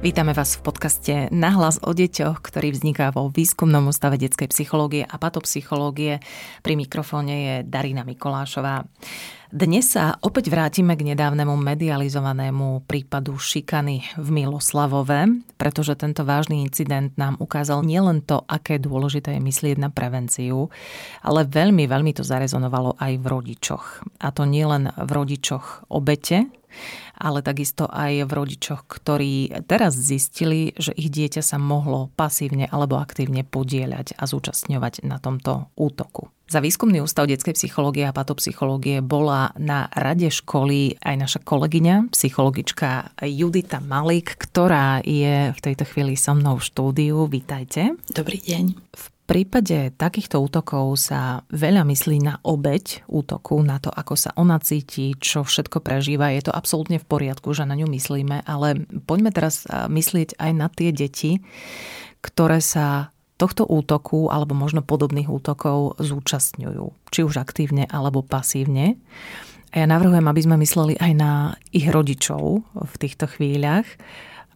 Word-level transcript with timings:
Vítame 0.00 0.32
vás 0.32 0.56
v 0.56 0.64
podcaste 0.64 1.28
Nahlas 1.28 1.76
o 1.84 1.92
deťoch, 1.92 2.40
ktorý 2.40 2.72
vzniká 2.72 3.12
vo 3.12 3.28
Výskumnom 3.28 3.84
ústave 3.92 4.16
detskej 4.16 4.48
psychológie 4.48 5.04
a 5.04 5.20
patopsychológie. 5.20 6.24
Pri 6.64 6.72
mikrofóne 6.72 7.34
je 7.36 7.54
Darina 7.68 8.00
Mikolášová. 8.08 8.88
Dnes 9.52 9.92
sa 9.92 10.16
opäť 10.24 10.48
vrátime 10.48 10.96
k 10.96 11.04
nedávnemu 11.04 11.52
medializovanému 11.52 12.88
prípadu 12.88 13.36
šikany 13.36 14.16
v 14.16 14.28
Miloslavove, 14.32 15.36
pretože 15.60 15.92
tento 16.00 16.24
vážny 16.24 16.64
incident 16.64 17.12
nám 17.20 17.36
ukázal 17.36 17.84
nielen 17.84 18.24
to, 18.24 18.40
aké 18.48 18.80
dôležité 18.80 19.36
je 19.36 19.44
myslieť 19.44 19.76
na 19.84 19.92
prevenciu, 19.92 20.72
ale 21.20 21.44
veľmi, 21.44 21.84
veľmi 21.84 22.16
to 22.16 22.24
zarezonovalo 22.24 22.96
aj 22.96 23.20
v 23.20 23.26
rodičoch. 23.28 23.84
A 24.24 24.32
to 24.32 24.48
nielen 24.48 24.96
v 24.96 25.10
rodičoch 25.12 25.92
obete, 25.92 26.48
ale 27.16 27.44
takisto 27.44 27.86
aj 27.86 28.26
v 28.26 28.32
rodičoch, 28.32 28.88
ktorí 28.88 29.64
teraz 29.68 29.96
zistili, 29.96 30.72
že 30.76 30.96
ich 30.96 31.12
dieťa 31.12 31.42
sa 31.44 31.60
mohlo 31.60 32.08
pasívne 32.16 32.66
alebo 32.70 32.96
aktívne 32.98 33.44
podieľať 33.44 34.16
a 34.16 34.24
zúčastňovať 34.24 35.04
na 35.04 35.20
tomto 35.20 35.68
útoku. 35.76 36.32
Za 36.50 36.58
výskumný 36.58 36.98
ústav 36.98 37.30
detskej 37.30 37.54
psychológie 37.54 38.10
a 38.10 38.16
patopsychológie 38.16 38.98
bola 39.06 39.54
na 39.54 39.86
rade 39.94 40.34
školy 40.34 40.98
aj 40.98 41.14
naša 41.14 41.40
kolegyňa, 41.46 42.10
psychologička 42.10 43.14
Judita 43.22 43.78
Malik, 43.78 44.34
ktorá 44.34 44.98
je 45.06 45.54
v 45.54 45.60
tejto 45.62 45.86
chvíli 45.86 46.18
so 46.18 46.34
mnou 46.34 46.58
v 46.58 46.66
štúdiu. 46.66 47.30
Vítajte. 47.30 47.94
Dobrý 48.10 48.42
deň. 48.42 48.64
V 48.74 49.04
prípade 49.30 49.94
takýchto 49.94 50.42
útokov 50.42 50.98
sa 50.98 51.46
veľa 51.54 51.86
myslí 51.86 52.18
na 52.18 52.42
obeď 52.42 53.06
útoku, 53.06 53.62
na 53.62 53.78
to, 53.78 53.86
ako 53.86 54.18
sa 54.18 54.34
ona 54.34 54.58
cíti, 54.58 55.14
čo 55.14 55.46
všetko 55.46 55.78
prežíva. 55.78 56.34
Je 56.34 56.50
to 56.50 56.50
absolútne 56.50 56.98
v 56.98 57.06
poriadku, 57.06 57.54
že 57.54 57.62
na 57.62 57.78
ňu 57.78 57.86
myslíme, 57.86 58.42
ale 58.42 58.90
poďme 59.06 59.30
teraz 59.30 59.70
myslieť 59.70 60.34
aj 60.34 60.50
na 60.50 60.66
tie 60.66 60.90
deti, 60.90 61.38
ktoré 62.26 62.58
sa 62.58 63.14
tohto 63.38 63.70
útoku 63.70 64.26
alebo 64.34 64.58
možno 64.58 64.82
podobných 64.82 65.30
útokov 65.30 66.02
zúčastňujú, 66.02 67.14
či 67.14 67.20
už 67.22 67.38
aktívne 67.38 67.86
alebo 67.86 68.26
pasívne. 68.26 68.98
A 69.70 69.80
ja 69.80 69.86
navrhujem, 69.86 70.26
aby 70.26 70.40
sme 70.42 70.58
mysleli 70.58 70.98
aj 70.98 71.12
na 71.14 71.54
ich 71.70 71.86
rodičov 71.86 72.66
v 72.66 72.94
týchto 72.98 73.30
chvíľach. 73.30 73.86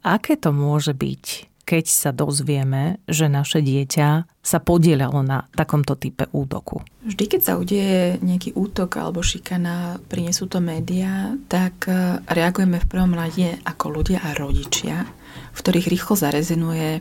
Aké 0.03 0.35
to 0.35 0.51
môže 0.51 0.93
byť, 0.99 1.54
keď 1.65 1.85
sa 1.89 2.11
dozvieme, 2.13 3.01
že 3.09 3.33
naše 3.33 3.65
dieťa 3.65 4.09
sa 4.45 4.59
podielalo 4.61 5.25
na 5.25 5.49
takomto 5.57 5.97
type 5.97 6.29
útoku? 6.31 6.85
Vždy, 7.09 7.25
keď 7.25 7.41
sa 7.41 7.57
udeje 7.57 8.21
nejaký 8.21 8.53
útok 8.53 9.01
alebo 9.01 9.25
šikana, 9.25 9.99
prinesú 10.09 10.45
to 10.45 10.61
médiá, 10.61 11.35
tak 11.49 11.89
e, 11.89 12.21
reagujeme 12.29 12.81
v 12.81 12.89
prvom 12.89 13.17
rade 13.17 13.57
ako 13.65 14.01
ľudia 14.01 14.21
a 14.21 14.37
rodičia, 14.37 15.09
v 15.53 15.59
ktorých 15.59 15.91
rýchlo 15.91 16.15
zarezenuje 16.15 17.01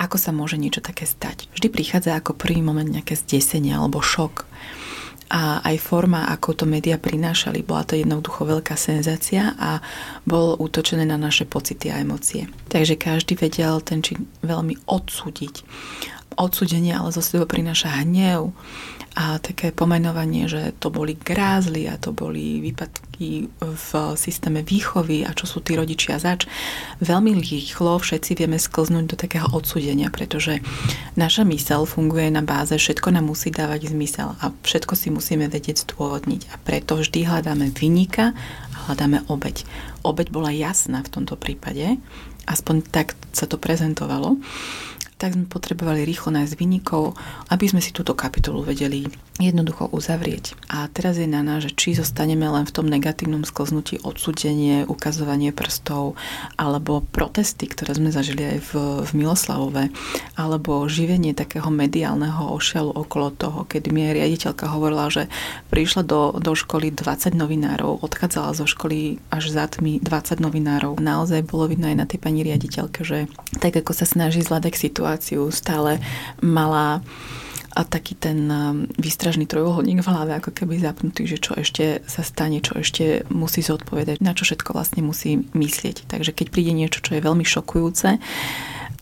ako 0.00 0.16
sa 0.16 0.32
môže 0.32 0.56
niečo 0.56 0.80
také 0.80 1.04
stať. 1.04 1.52
Vždy 1.52 1.68
prichádza 1.68 2.16
ako 2.16 2.32
prvý 2.32 2.64
moment 2.64 2.88
nejaké 2.88 3.20
zdesenie 3.20 3.76
alebo 3.76 4.00
šok 4.00 4.48
a 5.30 5.62
aj 5.62 5.78
forma, 5.78 6.26
ako 6.26 6.58
to 6.58 6.64
médiá 6.66 6.98
prinášali. 6.98 7.62
Bola 7.62 7.86
to 7.86 7.94
jednoducho 7.94 8.42
veľká 8.42 8.74
senzácia 8.74 9.54
a 9.54 9.78
bol 10.26 10.58
útočené 10.58 11.06
na 11.06 11.14
naše 11.14 11.46
pocity 11.46 11.86
a 11.94 12.02
emócie. 12.02 12.50
Takže 12.66 12.98
každý 12.98 13.38
vedel 13.38 13.78
ten 13.80 14.02
čin 14.02 14.26
veľmi 14.42 14.90
odsúdiť. 14.90 15.62
Odsúdenie 16.34 16.98
ale 16.98 17.14
zo 17.14 17.22
prináša 17.46 18.02
hnev, 18.02 18.50
a 19.18 19.42
také 19.42 19.74
pomenovanie, 19.74 20.46
že 20.46 20.70
to 20.78 20.86
boli 20.88 21.18
grázly 21.18 21.90
a 21.90 21.98
to 21.98 22.14
boli 22.14 22.62
výpadky 22.62 23.50
v 23.58 23.90
systéme 24.14 24.62
výchovy 24.62 25.26
a 25.26 25.34
čo 25.34 25.50
sú 25.50 25.58
tí 25.60 25.74
rodičia 25.74 26.22
zač. 26.22 26.46
Veľmi 27.02 27.36
rýchlo 27.42 27.98
všetci 27.98 28.38
vieme 28.38 28.56
sklznúť 28.56 29.04
do 29.10 29.16
takého 29.18 29.50
odsudenia, 29.50 30.14
pretože 30.14 30.62
naša 31.18 31.42
mysel 31.50 31.84
funguje 31.90 32.30
na 32.30 32.40
báze, 32.40 32.78
všetko 32.78 33.10
nám 33.10 33.28
musí 33.28 33.50
dávať 33.50 33.90
zmysel 33.90 34.38
a 34.38 34.54
všetko 34.62 34.94
si 34.94 35.10
musíme 35.10 35.50
vedieť 35.50 35.90
zdôvodniť 35.90 36.54
a 36.54 36.54
preto 36.62 36.96
vždy 36.96 37.26
hľadáme 37.26 37.74
vynika 37.74 38.32
a 38.72 38.76
hľadáme 38.88 39.26
obeď. 39.26 39.66
Obeď 40.06 40.30
bola 40.30 40.54
jasná 40.54 41.02
v 41.02 41.12
tomto 41.12 41.34
prípade, 41.34 41.98
aspoň 42.46 42.86
tak 42.88 43.18
sa 43.34 43.50
to 43.50 43.58
prezentovalo 43.58 44.38
tak 45.20 45.36
sme 45.36 45.44
potrebovali 45.44 46.08
rýchlo 46.08 46.32
nájsť 46.32 46.56
vynikov, 46.56 47.12
aby 47.52 47.68
sme 47.68 47.84
si 47.84 47.92
túto 47.92 48.16
kapitolu 48.16 48.64
vedeli 48.64 49.04
jednoducho 49.36 49.88
uzavrieť. 49.92 50.56
A 50.72 50.88
teraz 50.88 51.16
je 51.20 51.28
na 51.28 51.44
nás, 51.44 51.64
že 51.64 51.72
či 51.72 51.96
zostaneme 51.96 52.48
len 52.48 52.64
v 52.64 52.72
tom 52.72 52.88
negatívnom 52.88 53.44
sklznutí 53.44 54.00
odsudenie, 54.04 54.84
ukazovanie 54.88 55.52
prstov, 55.52 56.16
alebo 56.56 57.04
protesty, 57.12 57.68
ktoré 57.68 57.96
sme 57.96 58.12
zažili 58.12 58.56
aj 58.56 58.58
v, 58.64 58.70
v 59.04 59.10
Miloslavove, 59.16 59.92
alebo 60.36 60.88
živenie 60.88 61.36
takého 61.36 61.68
mediálneho 61.68 62.52
ošialu 62.56 62.92
okolo 62.92 63.28
toho, 63.32 63.68
keď 63.68 63.92
mi 63.92 64.08
riaditeľka 64.12 64.72
hovorila, 64.72 65.12
že 65.12 65.28
prišla 65.72 66.04
do, 66.04 66.36
do 66.36 66.52
školy 66.52 66.92
20 66.92 67.32
novinárov, 67.36 68.04
odchádzala 68.04 68.56
zo 68.56 68.68
školy 68.68 69.20
až 69.32 69.52
za 69.52 69.68
tmy 69.68 70.00
20 70.00 70.40
novinárov. 70.40 71.00
Naozaj 71.00 71.48
bolo 71.48 71.68
vidno 71.68 71.88
aj 71.88 71.96
na 71.96 72.06
tej 72.08 72.20
pani 72.20 72.44
riaditeľke, 72.44 73.04
že 73.04 73.28
tak 73.60 73.76
ako 73.76 73.92
sa 73.96 74.04
snaží 74.04 74.44
zvládať 74.44 74.76
situáciu, 74.76 75.09
situáciu, 75.10 75.50
stále 75.50 75.98
mala 76.38 77.02
a 77.70 77.86
taký 77.86 78.18
ten 78.18 78.50
um, 78.50 78.86
výstražný 78.98 79.46
trojuholník 79.46 80.02
v 80.02 80.10
hlave 80.10 80.34
ako 80.38 80.50
keby 80.50 80.82
zapnutý, 80.82 81.26
že 81.26 81.38
čo 81.38 81.54
ešte 81.54 82.02
sa 82.02 82.26
stane, 82.26 82.58
čo 82.58 82.78
ešte 82.78 83.22
musí 83.30 83.62
zodpovedať, 83.62 84.18
na 84.22 84.34
čo 84.34 84.42
všetko 84.42 84.74
vlastne 84.74 85.06
musí 85.06 85.46
myslieť. 85.54 86.10
Takže 86.10 86.34
keď 86.34 86.46
príde 86.50 86.74
niečo, 86.74 86.98
čo 86.98 87.14
je 87.14 87.22
veľmi 87.22 87.46
šokujúce, 87.46 88.18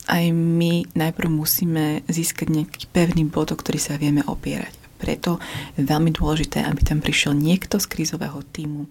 aj 0.09 0.25
my 0.33 0.85
najprv 0.93 1.29
musíme 1.33 2.05
získať 2.13 2.49
nejaký 2.53 2.93
pevný 2.93 3.25
bod, 3.29 3.53
o 3.53 3.57
ktorý 3.57 3.81
sa 3.81 3.97
vieme 3.97 4.21
opierať. 4.25 4.78
Preto 4.99 5.39
je 5.79 5.87
veľmi 5.87 6.11
dôležité, 6.11 6.67
aby 6.67 6.83
tam 6.83 6.99
prišiel 6.99 7.39
niekto 7.39 7.79
z 7.79 7.87
krízového 7.87 8.43
týmu, 8.51 8.91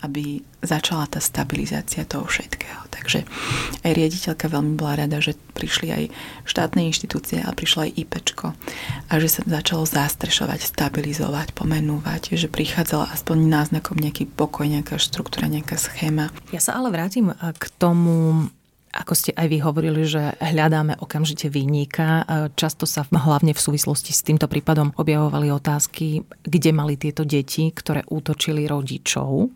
aby 0.00 0.40
začala 0.64 1.04
tá 1.06 1.20
stabilizácia 1.20 2.08
toho 2.08 2.24
všetkého. 2.24 2.88
Takže 2.88 3.28
aj 3.84 3.92
riaditeľka 3.92 4.48
veľmi 4.48 4.74
bola 4.80 5.04
rada, 5.04 5.20
že 5.20 5.36
prišli 5.52 5.88
aj 5.92 6.04
štátne 6.48 6.82
inštitúcie 6.88 7.44
a 7.44 7.52
prišlo 7.52 7.84
aj 7.84 7.94
IPčko 7.98 8.46
a 9.10 9.12
že 9.20 9.28
sa 9.28 9.40
začalo 9.44 9.84
zastrešovať, 9.84 10.72
stabilizovať, 10.72 11.52
pomenúvať, 11.52 12.34
že 12.38 12.48
prichádzala 12.48 13.12
aspoň 13.12 13.36
náznakom 13.50 14.00
nejaký 14.00 14.30
pokoj, 14.32 14.64
nejaká 14.64 14.96
štruktúra, 14.96 15.50
nejaká 15.50 15.76
schéma. 15.76 16.32
Ja 16.54 16.62
sa 16.62 16.78
ale 16.78 16.88
vrátim 16.94 17.34
k 17.36 17.64
tomu 17.76 18.48
ako 18.92 19.16
ste 19.16 19.32
aj 19.32 19.48
vy 19.48 19.58
hovorili, 19.64 20.04
že 20.04 20.36
hľadáme 20.36 21.00
okamžite 21.00 21.48
výnika. 21.48 22.28
Často 22.52 22.84
sa 22.84 23.08
hlavne 23.08 23.56
v 23.56 23.64
súvislosti 23.64 24.12
s 24.12 24.20
týmto 24.20 24.44
prípadom 24.52 24.92
objavovali 25.00 25.48
otázky, 25.48 26.20
kde 26.44 26.70
mali 26.76 27.00
tieto 27.00 27.24
deti, 27.24 27.72
ktoré 27.72 28.04
útočili 28.04 28.68
rodičov. 28.68 29.48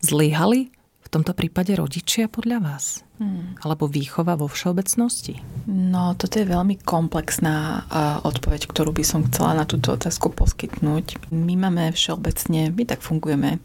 Zlyhali 0.00 0.72
v 1.04 1.08
tomto 1.12 1.36
prípade 1.36 1.76
rodičia 1.76 2.32
podľa 2.32 2.58
vás? 2.64 3.04
Hmm. 3.14 3.54
Alebo 3.62 3.86
výchova 3.86 4.34
vo 4.34 4.50
všeobecnosti? 4.50 5.38
No, 5.70 6.18
toto 6.18 6.42
je 6.42 6.50
veľmi 6.50 6.82
komplexná 6.82 7.86
odpoveď, 8.26 8.66
ktorú 8.66 8.90
by 8.90 9.04
som 9.06 9.22
chcela 9.30 9.54
na 9.54 9.62
túto 9.62 9.94
otázku 9.94 10.34
poskytnúť. 10.34 11.30
My 11.30 11.54
máme 11.54 11.94
všeobecne, 11.94 12.74
my 12.74 12.82
tak 12.82 13.06
fungujeme, 13.06 13.62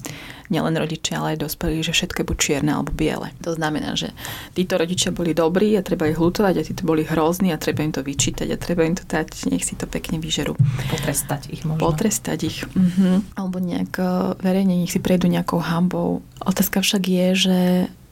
nielen 0.53 0.75
rodičia, 0.77 1.21
ale 1.21 1.37
aj 1.37 1.45
dospelí, 1.45 1.81
že 1.81 1.93
všetko 1.93 2.21
je 2.21 2.29
buď 2.29 2.37
čierne 2.37 2.71
alebo 2.73 2.93
biele. 2.93 3.33
To 3.45 3.53
znamená, 3.53 3.93
že 3.97 4.13
títo 4.53 4.77
rodičia 4.77 5.13
boli 5.13 5.33
dobrí 5.33 5.77
a 5.77 5.85
treba 5.85 6.09
ich 6.09 6.17
hlutovať 6.17 6.53
a 6.57 6.65
títo 6.65 6.85
boli 6.85 7.05
hrozní 7.05 7.53
a 7.53 7.61
treba 7.61 7.85
im 7.85 7.93
to 7.93 8.05
vyčítať 8.05 8.49
a 8.49 8.57
treba 8.57 8.85
im 8.85 8.97
to 8.97 9.05
dať, 9.05 9.49
nech 9.49 9.65
si 9.65 9.77
to 9.77 9.85
pekne 9.85 10.17
vyžerú. 10.17 10.57
Potrestať 10.89 11.53
ich 11.53 11.65
možno. 11.65 11.81
Potrestať 11.81 12.39
ich. 12.45 12.65
Uh-huh. 12.65 13.21
Alebo 13.37 13.61
nejak 13.61 13.93
e, 13.97 14.05
verejne, 14.41 14.77
nech 14.77 14.93
si 14.93 15.01
prejdú 15.01 15.29
nejakou 15.29 15.61
hambou. 15.61 16.25
Otázka 16.41 16.81
však 16.81 17.03
je, 17.05 17.27
že 17.37 17.57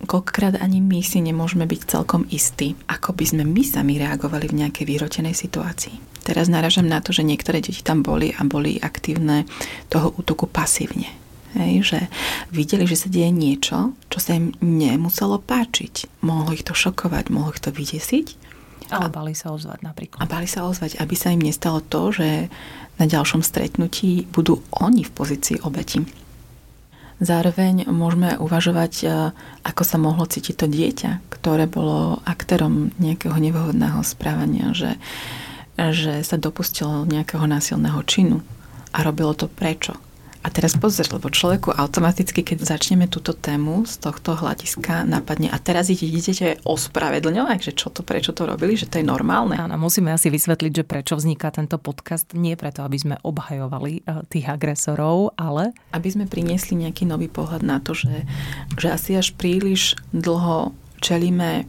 koľkokrát 0.05 0.61
ani 0.61 0.77
my 0.77 1.01
si 1.01 1.23
nemôžeme 1.23 1.65
byť 1.65 1.81
celkom 1.89 2.29
istí, 2.29 2.77
ako 2.85 3.17
by 3.17 3.25
sme 3.25 3.43
my 3.47 3.63
sami 3.65 3.97
reagovali 3.97 4.45
v 4.51 4.57
nejakej 4.65 4.85
vyhrotenej 4.85 5.33
situácii. 5.33 6.21
Teraz 6.21 6.51
naražam 6.51 6.85
na 6.85 6.99
to, 6.99 7.15
že 7.15 7.23
niektoré 7.23 7.63
deti 7.63 7.79
tam 7.81 8.03
boli 8.03 8.35
a 8.35 8.43
boli 8.43 8.77
aktívne 8.77 9.47
toho 9.87 10.11
útoku 10.19 10.45
pasívne. 10.45 11.07
Hej, 11.55 11.73
že 11.87 11.99
videli, 12.51 12.83
že 12.83 12.99
sa 12.99 13.07
deje 13.07 13.31
niečo, 13.31 13.95
čo 14.11 14.19
sa 14.19 14.35
im 14.35 14.51
nemuselo 14.59 15.39
páčiť. 15.39 16.21
Mohlo 16.21 16.53
ich 16.53 16.67
to 16.67 16.75
šokovať, 16.75 17.31
mohlo 17.31 17.55
ich 17.55 17.63
to 17.63 17.71
vydesiť. 17.71 18.27
Ale 18.91 19.07
bali 19.07 19.33
sa 19.33 19.55
ozvať 19.55 19.81
napríklad. 19.81 20.19
A 20.21 20.29
bali 20.29 20.45
sa 20.45 20.67
ozvať, 20.67 20.99
aby 20.99 21.15
sa 21.15 21.31
im 21.31 21.41
nestalo 21.41 21.79
to, 21.79 22.11
že 22.11 22.51
na 22.99 23.05
ďalšom 23.07 23.41
stretnutí 23.41 24.27
budú 24.29 24.61
oni 24.75 25.07
v 25.07 25.11
pozícii 25.15 25.63
obeti 25.63 26.03
Zároveň 27.17 27.89
môžeme 27.89 28.37
uvažovať, 28.37 28.93
e, 29.01 29.07
ako 29.65 29.83
sa 29.83 29.97
mohlo 29.97 30.29
cítiť 30.29 30.53
to 30.53 30.67
dieťa, 30.69 31.11
ktoré 31.33 31.65
bolo 31.65 32.21
aktérom 32.29 32.93
nejakého 33.01 33.33
nevhodného 33.33 34.05
správania, 34.05 34.73
že 34.77 35.01
že 35.77 36.25
sa 36.25 36.41
dopustilo 36.41 37.05
nejakého 37.05 37.45
násilného 37.45 38.01
činu 38.01 38.41
a 38.91 39.05
robilo 39.05 39.37
to 39.37 39.45
prečo. 39.45 39.93
A 40.47 40.51
teraz 40.55 40.79
pozor, 40.79 41.03
lebo 41.11 41.27
človeku 41.27 41.75
automaticky, 41.75 42.39
keď 42.39 42.63
začneme 42.63 43.11
túto 43.11 43.35
tému 43.35 43.83
z 43.83 43.99
tohto 43.99 44.31
hľadiska 44.31 45.03
napadne 45.03 45.51
a 45.51 45.59
teraz 45.59 45.91
ich 45.91 45.99
idete 45.99 46.63
ospravedlňovať, 46.63 47.59
že 47.59 47.71
čo 47.75 47.91
to, 47.91 47.99
prečo 47.99 48.31
to 48.31 48.47
robili, 48.47 48.79
že 48.79 48.87
to 48.87 49.03
je 49.03 49.05
normálne. 49.05 49.59
Áno, 49.59 49.75
musíme 49.75 50.07
asi 50.15 50.31
vysvetliť, 50.31 50.71
že 50.71 50.87
prečo 50.87 51.19
vzniká 51.19 51.51
tento 51.51 51.75
podcast. 51.75 52.31
Nie 52.31 52.55
preto, 52.55 52.87
aby 52.87 52.95
sme 52.95 53.15
obhajovali 53.27 54.07
eh, 54.07 54.23
tých 54.31 54.47
agresorov, 54.47 55.35
ale... 55.35 55.75
Aby 55.91 56.15
sme 56.15 56.31
priniesli 56.31 56.79
nejaký 56.79 57.03
nový 57.03 57.27
pohľad 57.27 57.67
na 57.67 57.83
to, 57.83 57.91
že, 57.91 58.23
že 58.79 58.87
asi 58.87 59.19
až 59.19 59.35
príliš 59.35 59.99
dlho 60.15 60.71
čelíme 61.03 61.67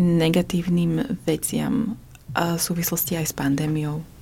negatívnym 0.00 1.20
veciam 1.28 2.00
v 2.32 2.58
súvislosti 2.58 3.20
aj 3.20 3.26
s 3.30 3.34
pandémiou 3.36 4.13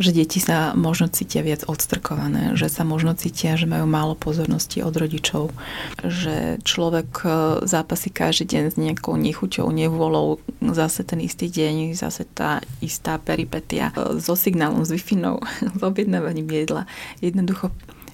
že 0.00 0.10
deti 0.12 0.40
sa 0.40 0.72
možno 0.72 1.08
cítia 1.08 1.44
viac 1.44 1.64
odstrkované, 1.68 2.54
že 2.56 2.72
sa 2.72 2.86
možno 2.86 3.12
cítia, 3.16 3.58
že 3.58 3.68
majú 3.68 3.84
málo 3.84 4.14
pozornosti 4.16 4.80
od 4.80 4.94
rodičov, 4.94 5.52
že 6.00 6.60
človek 6.64 7.10
e, 7.22 7.28
zápasí 7.66 8.08
každý 8.08 8.56
deň 8.56 8.64
s 8.72 8.76
nejakou 8.80 9.16
nechuťou, 9.16 9.68
nevôľou, 9.68 10.40
zase 10.72 11.04
ten 11.04 11.20
istý 11.20 11.52
deň, 11.52 11.96
zase 11.96 12.24
tá 12.28 12.64
istá 12.80 13.20
peripetia 13.20 13.92
e, 13.92 14.20
so 14.20 14.36
signálom, 14.38 14.84
s 14.84 14.92
wi 14.92 15.02
s 15.78 15.80
objednávaním 15.82 16.48
jedla. 16.48 16.88
Jednoducho 17.20 17.72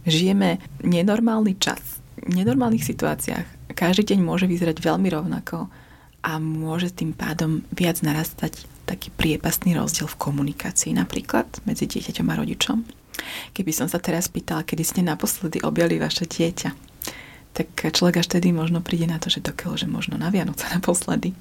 žijeme 0.09 0.63
nenormálny 0.83 1.59
čas, 1.61 2.01
v 2.25 2.43
nenormálnych 2.43 2.83
situáciách. 2.83 3.75
Každý 3.77 4.15
deň 4.15 4.21
môže 4.25 4.47
vyzerať 4.51 4.83
veľmi 4.83 5.09
rovnako 5.13 5.71
a 6.25 6.33
môže 6.43 6.91
tým 6.91 7.15
pádom 7.15 7.63
viac 7.71 8.03
narastať 8.03 8.78
taký 8.89 9.13
priepastný 9.13 9.77
rozdiel 9.77 10.09
v 10.09 10.17
komunikácii 10.17 10.97
napríklad 10.97 11.45
medzi 11.69 11.85
dieťaťom 11.85 12.27
a 12.33 12.35
rodičom. 12.41 12.79
Keby 13.53 13.73
som 13.77 13.85
sa 13.91 14.01
teraz 14.01 14.33
pýtala, 14.33 14.65
kedy 14.65 14.81
ste 14.81 15.01
naposledy 15.05 15.61
objali 15.61 16.01
vaše 16.01 16.25
dieťa, 16.25 16.71
tak 17.53 17.69
človek 17.75 18.23
až 18.25 18.39
tedy 18.39 18.55
možno 18.55 18.81
príde 18.81 19.11
na 19.11 19.21
to, 19.21 19.29
že 19.29 19.45
dokiaľ, 19.45 19.73
že 19.77 19.87
možno 19.91 20.17
na 20.17 20.33
Vianoce 20.33 20.65
naposledy. 20.77 21.37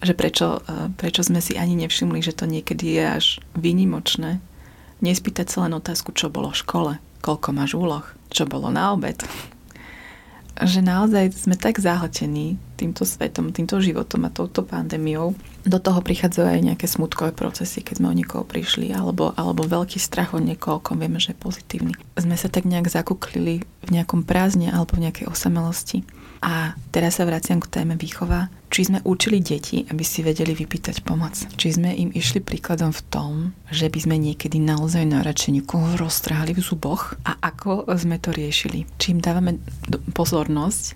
Že 0.00 0.12
prečo, 0.16 0.46
e, 0.64 0.92
prečo 0.94 1.26
sme 1.26 1.42
si 1.42 1.58
ani 1.58 1.74
nevšimli, 1.80 2.20
že 2.22 2.36
to 2.36 2.46
niekedy 2.46 3.00
je 3.00 3.04
až 3.04 3.26
výnimočné. 3.56 4.38
Nespýtať 5.00 5.50
sa 5.50 5.66
len 5.66 5.76
otázku, 5.76 6.14
čo 6.14 6.32
bolo 6.32 6.52
v 6.52 6.60
škole, 6.60 6.92
koľko 7.20 7.48
máš 7.52 7.76
úloh, 7.76 8.04
čo 8.32 8.48
bolo 8.48 8.72
na 8.72 8.92
obed, 8.92 9.20
že 10.62 10.78
naozaj 10.78 11.34
sme 11.34 11.58
tak 11.58 11.82
zahltení 11.82 12.54
týmto 12.78 13.02
svetom, 13.02 13.50
týmto 13.50 13.82
životom 13.82 14.26
a 14.26 14.30
touto 14.30 14.62
pandémiou. 14.62 15.34
Do 15.66 15.78
toho 15.82 15.98
prichádzajú 15.98 16.46
aj 16.46 16.60
nejaké 16.62 16.86
smutkové 16.86 17.34
procesy, 17.34 17.82
keď 17.82 17.98
sme 17.98 18.10
o 18.10 18.14
niekoho 18.14 18.46
prišli, 18.46 18.94
alebo, 18.94 19.34
alebo 19.34 19.66
veľký 19.66 19.98
strach 19.98 20.30
od 20.34 20.46
niekoho, 20.46 20.78
kom 20.78 21.02
vieme, 21.02 21.18
že 21.18 21.34
je 21.34 21.42
pozitívny. 21.42 21.92
Sme 22.14 22.38
sa 22.38 22.46
tak 22.46 22.70
nejak 22.70 22.86
zakuklili 22.86 23.66
v 23.86 23.88
nejakom 23.90 24.22
prázdne 24.22 24.70
alebo 24.70 24.94
v 24.94 25.10
nejakej 25.10 25.26
osamelosti. 25.26 26.06
A 26.44 26.76
teraz 26.92 27.16
sa 27.16 27.24
vraciam 27.24 27.56
k 27.56 27.72
téme 27.72 27.96
výchova. 27.96 28.52
Či 28.68 28.92
sme 28.92 29.00
učili 29.08 29.40
deti, 29.40 29.88
aby 29.88 30.04
si 30.04 30.20
vedeli 30.20 30.52
vypýtať 30.52 31.00
pomoc. 31.00 31.32
Či 31.56 31.80
sme 31.80 31.96
im 31.96 32.12
išli 32.12 32.44
príkladom 32.44 32.92
v 32.92 33.04
tom, 33.08 33.32
že 33.72 33.88
by 33.88 33.98
sme 34.04 34.16
niekedy 34.20 34.60
naozaj 34.60 35.08
najradšej 35.08 35.56
niekoho 35.56 35.96
roztrhali 35.96 36.52
v 36.52 36.60
zuboch 36.60 37.16
a 37.24 37.40
ako 37.40 37.88
sme 37.96 38.20
to 38.20 38.28
riešili. 38.28 38.84
Či 39.00 39.16
im 39.16 39.20
dávame 39.24 39.56
pozornosť 40.12 40.92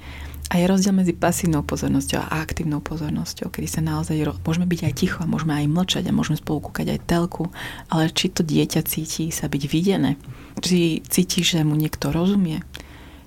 a 0.52 0.60
je 0.60 0.64
rozdiel 0.68 0.96
medzi 0.96 1.12
pasívnou 1.16 1.64
pozornosťou 1.64 2.20
a 2.24 2.40
aktívnou 2.40 2.80
pozornosťou, 2.80 3.52
kedy 3.52 3.68
sa 3.68 3.80
naozaj 3.84 4.16
ro- 4.24 4.40
môžeme 4.44 4.64
byť 4.64 4.80
aj 4.80 4.94
ticho 4.96 5.20
môžeme 5.28 5.52
aj 5.60 5.68
mlčať 5.68 6.04
a 6.08 6.16
môžeme 6.16 6.40
spolu 6.40 6.64
kúkať 6.64 6.96
aj 6.96 7.04
telku, 7.04 7.52
ale 7.92 8.08
či 8.08 8.32
to 8.32 8.40
dieťa 8.40 8.80
cíti 8.88 9.28
sa 9.28 9.52
byť 9.52 9.62
videné, 9.68 10.16
či 10.64 11.04
cíti, 11.04 11.44
že 11.44 11.60
mu 11.68 11.76
niekto 11.76 12.08
rozumie, 12.08 12.64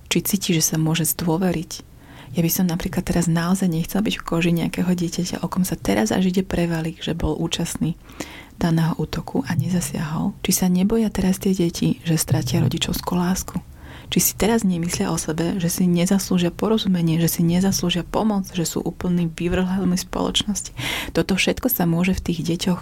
či 0.10 0.26
cíti, 0.26 0.58
že 0.58 0.66
sa 0.66 0.82
môže 0.82 1.06
zdôveriť, 1.06 1.91
ja 2.32 2.42
by 2.42 2.52
som 2.52 2.66
napríklad 2.68 3.04
teraz 3.04 3.28
naozaj 3.28 3.68
nechcela 3.68 4.04
byť 4.04 4.16
v 4.20 4.26
koži 4.26 4.52
nejakého 4.56 4.92
dieťaťa, 4.92 5.44
o 5.44 5.48
kom 5.52 5.68
sa 5.68 5.76
teraz 5.76 6.16
až 6.16 6.32
ide 6.32 6.48
prevalík, 6.48 7.04
že 7.04 7.12
bol 7.12 7.36
účastný 7.36 8.00
daného 8.56 8.94
útoku 8.96 9.42
a 9.50 9.58
nezasiahol. 9.58 10.38
Či 10.46 10.52
sa 10.64 10.68
neboja 10.70 11.10
teraz 11.10 11.42
tie 11.42 11.52
deti, 11.52 12.00
že 12.06 12.16
stratia 12.16 12.62
rodičovskú 12.62 13.18
lásku? 13.18 13.58
Či 14.12 14.20
si 14.20 14.34
teraz 14.36 14.68
nemyslia 14.68 15.08
o 15.08 15.16
sebe, 15.16 15.56
že 15.56 15.72
si 15.72 15.88
nezaslúžia 15.88 16.52
porozumenie, 16.52 17.16
že 17.24 17.32
si 17.32 17.42
nezaslúžia 17.48 18.04
pomoc, 18.04 18.52
že 18.52 18.68
sú 18.68 18.84
úplný 18.84 19.32
vyvrhlami 19.32 19.96
spoločnosti. 19.96 20.76
Toto 21.16 21.40
všetko 21.40 21.72
sa 21.72 21.88
môže 21.88 22.12
v 22.20 22.24
tých 22.32 22.40
deťoch 22.44 22.82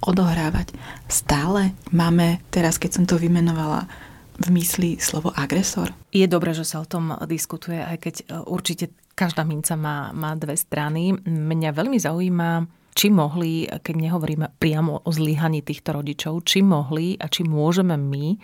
odohrávať. 0.00 0.72
Stále 1.12 1.76
máme, 1.92 2.40
teraz 2.48 2.80
keď 2.80 2.90
som 2.96 3.04
to 3.04 3.20
vymenovala, 3.20 3.92
v 4.40 4.48
mysli 4.56 4.96
slovo 4.96 5.30
agresor? 5.36 5.92
Je 6.10 6.24
dobré, 6.24 6.56
že 6.56 6.64
sa 6.64 6.80
o 6.80 6.88
tom 6.88 7.12
diskutuje, 7.28 7.76
aj 7.76 7.96
keď 8.00 8.14
e, 8.20 8.24
určite 8.48 8.96
každá 9.12 9.44
minca 9.44 9.76
má, 9.76 10.10
má 10.16 10.32
dve 10.34 10.56
strany. 10.56 11.12
Mňa 11.28 11.76
veľmi 11.76 11.98
zaujíma, 12.00 12.50
či 12.96 13.12
mohli, 13.12 13.68
keď 13.68 13.94
nehovoríme 13.94 14.46
priamo 14.56 15.04
o 15.04 15.10
zlyhaní 15.12 15.60
týchto 15.60 15.92
rodičov, 15.92 16.48
či 16.48 16.64
mohli 16.64 17.20
a 17.20 17.28
či 17.28 17.44
môžeme 17.44 18.00
my, 18.00 18.26
e, 18.32 18.38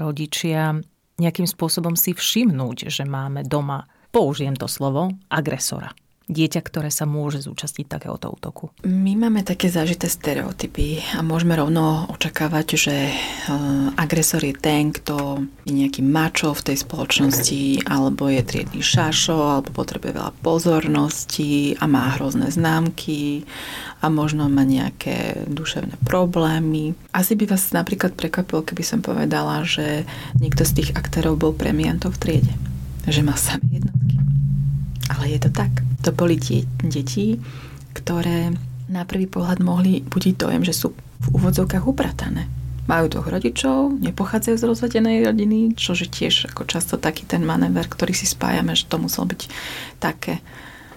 rodičia, 0.00 0.80
nejakým 1.20 1.46
spôsobom 1.46 1.92
si 1.98 2.16
všimnúť, 2.16 2.88
že 2.88 3.04
máme 3.04 3.44
doma, 3.44 3.84
použijem 4.08 4.56
to 4.56 4.64
slovo, 4.64 5.12
agresora 5.28 5.92
dieťa, 6.28 6.60
ktoré 6.60 6.92
sa 6.92 7.08
môže 7.08 7.40
zúčastniť 7.40 7.88
takéhoto 7.88 8.28
útoku? 8.28 8.70
My 8.84 9.16
máme 9.16 9.40
také 9.40 9.72
zažité 9.72 10.12
stereotypy 10.12 11.00
a 11.16 11.24
môžeme 11.24 11.56
rovno 11.56 12.04
očakávať, 12.12 12.66
že 12.76 12.96
e, 13.08 13.12
agresor 13.96 14.44
je 14.44 14.52
ten, 14.52 14.92
kto 14.92 15.42
je 15.64 15.72
nejaký 15.72 16.04
mačo 16.04 16.52
v 16.52 16.72
tej 16.72 16.76
spoločnosti, 16.84 17.88
alebo 17.88 18.28
je 18.28 18.44
triedny 18.44 18.84
šašo, 18.84 19.58
alebo 19.58 19.72
potrebuje 19.72 20.12
veľa 20.12 20.32
pozornosti 20.44 21.74
a 21.80 21.88
má 21.88 22.14
hrozné 22.20 22.52
známky 22.52 23.48
a 24.04 24.12
možno 24.12 24.46
má 24.52 24.62
nejaké 24.62 25.48
duševné 25.48 25.96
problémy. 26.04 26.92
Asi 27.16 27.34
by 27.34 27.48
vás 27.48 27.72
napríklad 27.72 28.12
prekvapilo, 28.14 28.62
keby 28.62 28.84
som 28.84 29.00
povedala, 29.00 29.64
že 29.64 30.04
niekto 30.38 30.62
z 30.68 30.84
tých 30.84 30.90
aktérov 30.92 31.40
bol 31.40 31.56
premiantom 31.56 32.12
v 32.12 32.20
triede. 32.20 32.54
Že 33.08 33.24
má 33.24 33.34
samé 33.34 33.80
jednotky. 33.80 34.20
Ale 35.08 35.32
je 35.32 35.40
to 35.40 35.48
tak. 35.48 35.87
To 36.08 36.16
boli 36.16 36.40
tie 36.40 36.64
deti, 36.80 37.36
ktoré 37.92 38.56
na 38.88 39.04
prvý 39.04 39.28
pohľad 39.28 39.60
mohli 39.60 40.00
budiť 40.00 40.40
dojem, 40.40 40.64
že 40.64 40.72
sú 40.72 40.96
v 40.96 41.26
úvodzovkách 41.36 41.84
upratané. 41.84 42.48
Majú 42.88 43.12
dvoch 43.12 43.28
rodičov, 43.28 44.00
nepochádzajú 44.00 44.56
z 44.56 44.64
rozvedenej 44.72 45.28
rodiny, 45.28 45.76
čo 45.76 45.92
je 45.92 46.08
tiež 46.08 46.48
ako 46.48 46.64
často 46.64 46.96
taký 46.96 47.28
ten 47.28 47.44
manéver, 47.44 47.84
ktorý 47.84 48.16
si 48.16 48.24
spájame, 48.24 48.72
že 48.72 48.88
to 48.88 48.96
muselo 48.96 49.28
byť 49.28 49.52
také, 50.00 50.40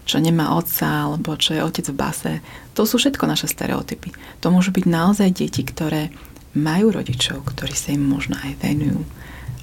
čo 0.07 0.23
nemá 0.23 0.55
otca, 0.55 1.11
alebo 1.11 1.35
čo 1.35 1.59
je 1.59 1.65
otec 1.67 1.91
v 1.91 1.99
base. 1.99 2.31
To 2.79 2.87
sú 2.87 2.95
všetko 2.95 3.27
naše 3.27 3.51
stereotypy. 3.51 4.15
To 4.39 4.47
môžu 4.47 4.71
byť 4.71 4.87
naozaj 4.87 5.27
deti, 5.35 5.67
ktoré 5.67 6.07
majú 6.55 6.95
rodičov, 6.95 7.51
ktorí 7.51 7.75
sa 7.75 7.91
im 7.91 8.07
možno 8.07 8.39
aj 8.39 8.63
venujú, 8.63 9.03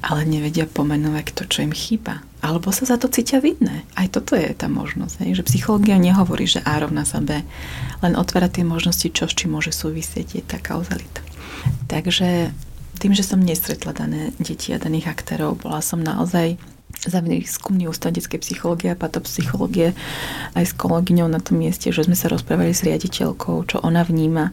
ale 0.05 0.29
nevedia 0.29 0.69
pomenovať 0.69 1.33
to, 1.33 1.43
čo 1.49 1.65
im 1.65 1.73
chýba. 1.73 2.21
Alebo 2.39 2.71
sa 2.71 2.87
za 2.87 2.97
to 2.97 3.11
cítia 3.11 3.43
vidné. 3.43 3.83
Aj 3.99 4.07
toto 4.07 4.39
je 4.39 4.47
tá 4.55 4.71
možnosť. 4.71 5.27
Hej? 5.27 5.43
Že 5.43 5.49
psychológia 5.51 5.99
nehovorí, 5.99 6.47
že 6.47 6.63
A 6.63 6.79
rovná 6.79 7.03
sa 7.03 7.19
B. 7.19 7.43
Len 7.99 8.15
otvára 8.15 8.47
tie 8.47 8.63
možnosti, 8.63 9.11
čo 9.11 9.27
s 9.27 9.35
čím 9.35 9.59
môže 9.59 9.75
súvisieť, 9.75 10.39
je 10.39 10.43
tá 10.47 10.63
kauzalita. 10.63 11.21
Takže 11.91 12.55
tým, 13.03 13.13
že 13.15 13.27
som 13.27 13.43
nestretla 13.43 13.91
dané 13.91 14.31
deti 14.39 14.71
a 14.71 14.79
daných 14.79 15.11
aktérov, 15.11 15.59
bola 15.59 15.83
som 15.83 15.99
naozaj 15.99 16.59
za 16.99 17.23
výskumný 17.23 17.87
ústav 17.87 18.11
detskej 18.11 18.43
psychológie 18.43 18.91
a 18.91 18.99
patopsychológie 18.99 19.95
aj 20.59 20.65
s 20.67 20.75
kolegyňou 20.75 21.31
na 21.31 21.39
tom 21.39 21.63
mieste, 21.63 21.95
že 21.95 22.03
sme 22.03 22.19
sa 22.19 22.27
rozprávali 22.27 22.75
s 22.75 22.83
riaditeľkou, 22.83 23.71
čo 23.71 23.77
ona 23.85 24.03
vníma 24.03 24.51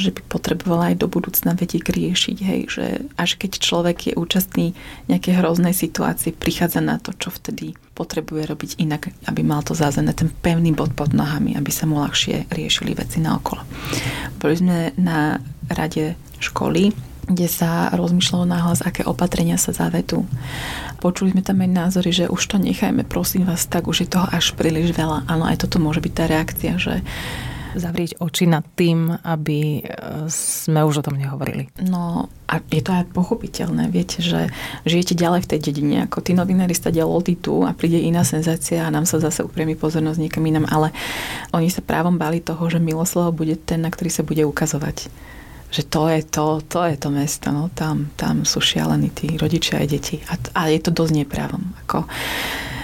že 0.00 0.16
by 0.16 0.20
potrebovala 0.26 0.94
aj 0.94 0.96
do 1.04 1.06
budúcna 1.06 1.52
vedieť 1.52 1.92
riešiť, 1.92 2.36
hej, 2.40 2.60
že 2.72 2.84
až 3.20 3.36
keď 3.36 3.60
človek 3.60 3.98
je 4.10 4.14
účastný 4.16 4.66
nejakej 5.12 5.36
hroznej 5.38 5.76
situácii, 5.76 6.32
prichádza 6.32 6.80
na 6.80 6.96
to, 6.96 7.12
čo 7.12 7.28
vtedy 7.28 7.76
potrebuje 7.92 8.48
robiť 8.48 8.70
inak, 8.80 9.12
aby 9.28 9.44
mal 9.44 9.60
to 9.60 9.76
zázené, 9.76 10.16
ten 10.16 10.32
pevný 10.32 10.72
bod 10.72 10.96
pod 10.96 11.12
nohami, 11.12 11.52
aby 11.60 11.68
sa 11.68 11.84
mu 11.84 12.00
ľahšie 12.00 12.48
riešili 12.48 12.96
veci 12.96 13.20
na 13.20 13.36
okolo. 13.36 13.60
Boli 14.40 14.56
sme 14.56 14.96
na 14.96 15.36
rade 15.68 16.16
školy, 16.40 16.96
kde 17.30 17.46
sa 17.46 17.92
rozmýšľalo 17.94 18.44
náhlas, 18.48 18.82
aké 18.82 19.06
opatrenia 19.06 19.54
sa 19.54 19.70
zavedú. 19.70 20.26
Počuli 20.98 21.30
sme 21.30 21.46
tam 21.46 21.62
aj 21.62 21.70
názory, 21.70 22.10
že 22.10 22.26
už 22.26 22.42
to 22.50 22.56
nechajme, 22.58 23.06
prosím 23.06 23.46
vás, 23.46 23.70
tak 23.70 23.86
už 23.86 24.04
je 24.04 24.08
toho 24.10 24.26
až 24.26 24.58
príliš 24.58 24.90
veľa. 24.96 25.30
Áno, 25.30 25.46
aj 25.46 25.62
toto 25.62 25.78
môže 25.78 26.02
byť 26.02 26.12
tá 26.12 26.24
reakcia, 26.26 26.72
že 26.80 27.06
Zavrieť 27.76 28.18
oči 28.18 28.50
nad 28.50 28.66
tým, 28.74 29.10
aby 29.10 29.80
e, 29.80 29.82
sme 30.30 30.82
už 30.82 31.00
o 31.00 31.06
tom 31.06 31.18
nehovorili. 31.18 31.70
No 31.82 32.26
a 32.50 32.58
je 32.58 32.82
to 32.82 32.90
aj 32.90 33.10
pochopiteľné. 33.14 33.90
Viete, 33.90 34.18
že 34.22 34.50
žijete 34.82 35.14
ďalej 35.14 35.46
v 35.46 35.50
tej 35.54 35.60
dedine, 35.70 35.96
ako 36.06 36.18
tí 36.24 36.34
novinári 36.34 36.74
stadia 36.74 37.06
lody 37.06 37.38
tu 37.38 37.62
a 37.62 37.70
príde 37.74 38.02
iná 38.02 38.26
senzácia 38.26 38.82
a 38.82 38.92
nám 38.92 39.06
sa 39.06 39.22
zase 39.22 39.46
upriemi 39.46 39.78
pozornosť 39.78 40.18
niekam 40.18 40.42
inám, 40.42 40.66
ale 40.66 40.90
oni 41.54 41.70
sa 41.70 41.84
právom 41.84 42.18
bali 42.18 42.42
toho, 42.42 42.66
že 42.66 42.82
Miloslovo 42.82 43.30
bude 43.44 43.54
ten, 43.54 43.82
na 43.82 43.90
ktorý 43.90 44.10
sa 44.10 44.26
bude 44.26 44.42
ukazovať 44.42 45.10
že 45.70 45.86
to 45.86 46.10
je 46.10 46.26
to, 46.26 46.58
to 46.66 46.82
je 46.82 46.98
to 46.98 47.08
mesto, 47.14 47.54
no, 47.54 47.70
tam, 47.70 48.10
tam 48.18 48.42
sú 48.42 48.58
šialení 48.58 49.06
tí 49.14 49.38
rodičia 49.38 49.78
aj 49.78 49.86
deti. 49.86 50.18
A, 50.26 50.34
a 50.58 50.60
je 50.66 50.82
to 50.82 50.90
dosť 50.90 51.22
neprávom. 51.22 51.62
Ako, 51.86 52.10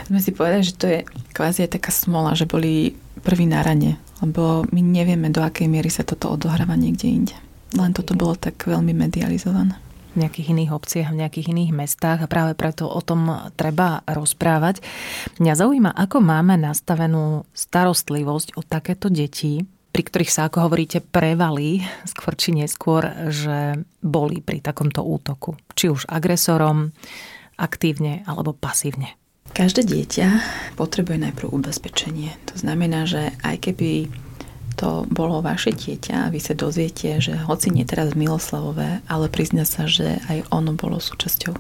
sme 0.07 0.23
si 0.23 0.31
povedali, 0.31 0.63
že 0.63 0.79
to 0.79 0.87
je 0.87 0.99
kvázi 1.35 1.67
taká 1.67 1.91
smola, 1.91 2.39
že 2.39 2.47
boli 2.47 2.95
prvý 3.27 3.51
na 3.51 3.67
rane, 3.67 3.99
lebo 4.25 4.65
my 4.73 4.81
nevieme, 4.81 5.29
do 5.29 5.45
akej 5.45 5.69
miery 5.69 5.93
sa 5.93 6.07
toto 6.07 6.33
odohráva 6.33 6.79
niekde 6.79 7.07
inde. 7.09 7.37
Len 7.77 7.93
toto 7.93 8.17
bolo 8.17 8.39
tak 8.39 8.63
veľmi 8.65 8.95
medializované 8.97 9.77
v 10.17 10.25
nejakých 10.25 10.57
iných 10.57 10.73
obciach, 10.73 11.13
v 11.13 11.21
nejakých 11.21 11.53
iných 11.53 11.73
mestách 11.77 12.25
a 12.25 12.31
práve 12.31 12.57
preto 12.57 12.89
o 12.89 13.05
tom 13.05 13.53
treba 13.53 14.01
rozprávať. 14.09 14.81
Mňa 15.37 15.53
zaujíma, 15.53 15.93
ako 15.93 16.25
máme 16.25 16.57
nastavenú 16.57 17.45
starostlivosť 17.53 18.57
o 18.57 18.65
takéto 18.65 19.13
deti, 19.13 19.61
pri 19.93 20.03
ktorých 20.05 20.33
sa, 20.33 20.49
ako 20.49 20.69
hovoríte, 20.69 21.05
prevalí 21.05 21.85
skôr 22.09 22.33
či 22.33 22.57
neskôr, 22.57 23.29
že 23.29 23.85
boli 24.01 24.41
pri 24.41 24.65
takomto 24.65 25.05
útoku. 25.05 25.61
Či 25.77 25.93
už 25.93 26.09
agresorom, 26.09 26.97
aktívne 27.61 28.25
alebo 28.25 28.57
pasívne. 28.57 29.17
Každé 29.53 29.87
dieťa 29.87 30.29
potrebuje 30.81 31.19
najprv 31.23 31.49
ubezpečenie. 31.53 32.35
To 32.53 32.55
znamená, 32.59 33.05
že 33.05 33.33
aj 33.45 33.71
keby 33.71 34.11
to 34.77 35.09
bolo 35.09 35.41
vaše 35.41 35.73
dieťa 35.73 36.29
a 36.29 36.33
vy 36.33 36.41
sa 36.41 36.53
dozviete, 36.53 37.17
že 37.25 37.33
hoci 37.33 37.73
nie 37.73 37.89
teraz 37.89 38.13
miloslavové, 38.13 39.01
ale 39.09 39.33
prizna 39.33 39.65
sa, 39.65 39.89
že 39.89 40.21
aj 40.29 40.53
ono 40.53 40.77
bolo 40.77 41.01
súčasťou 41.01 41.57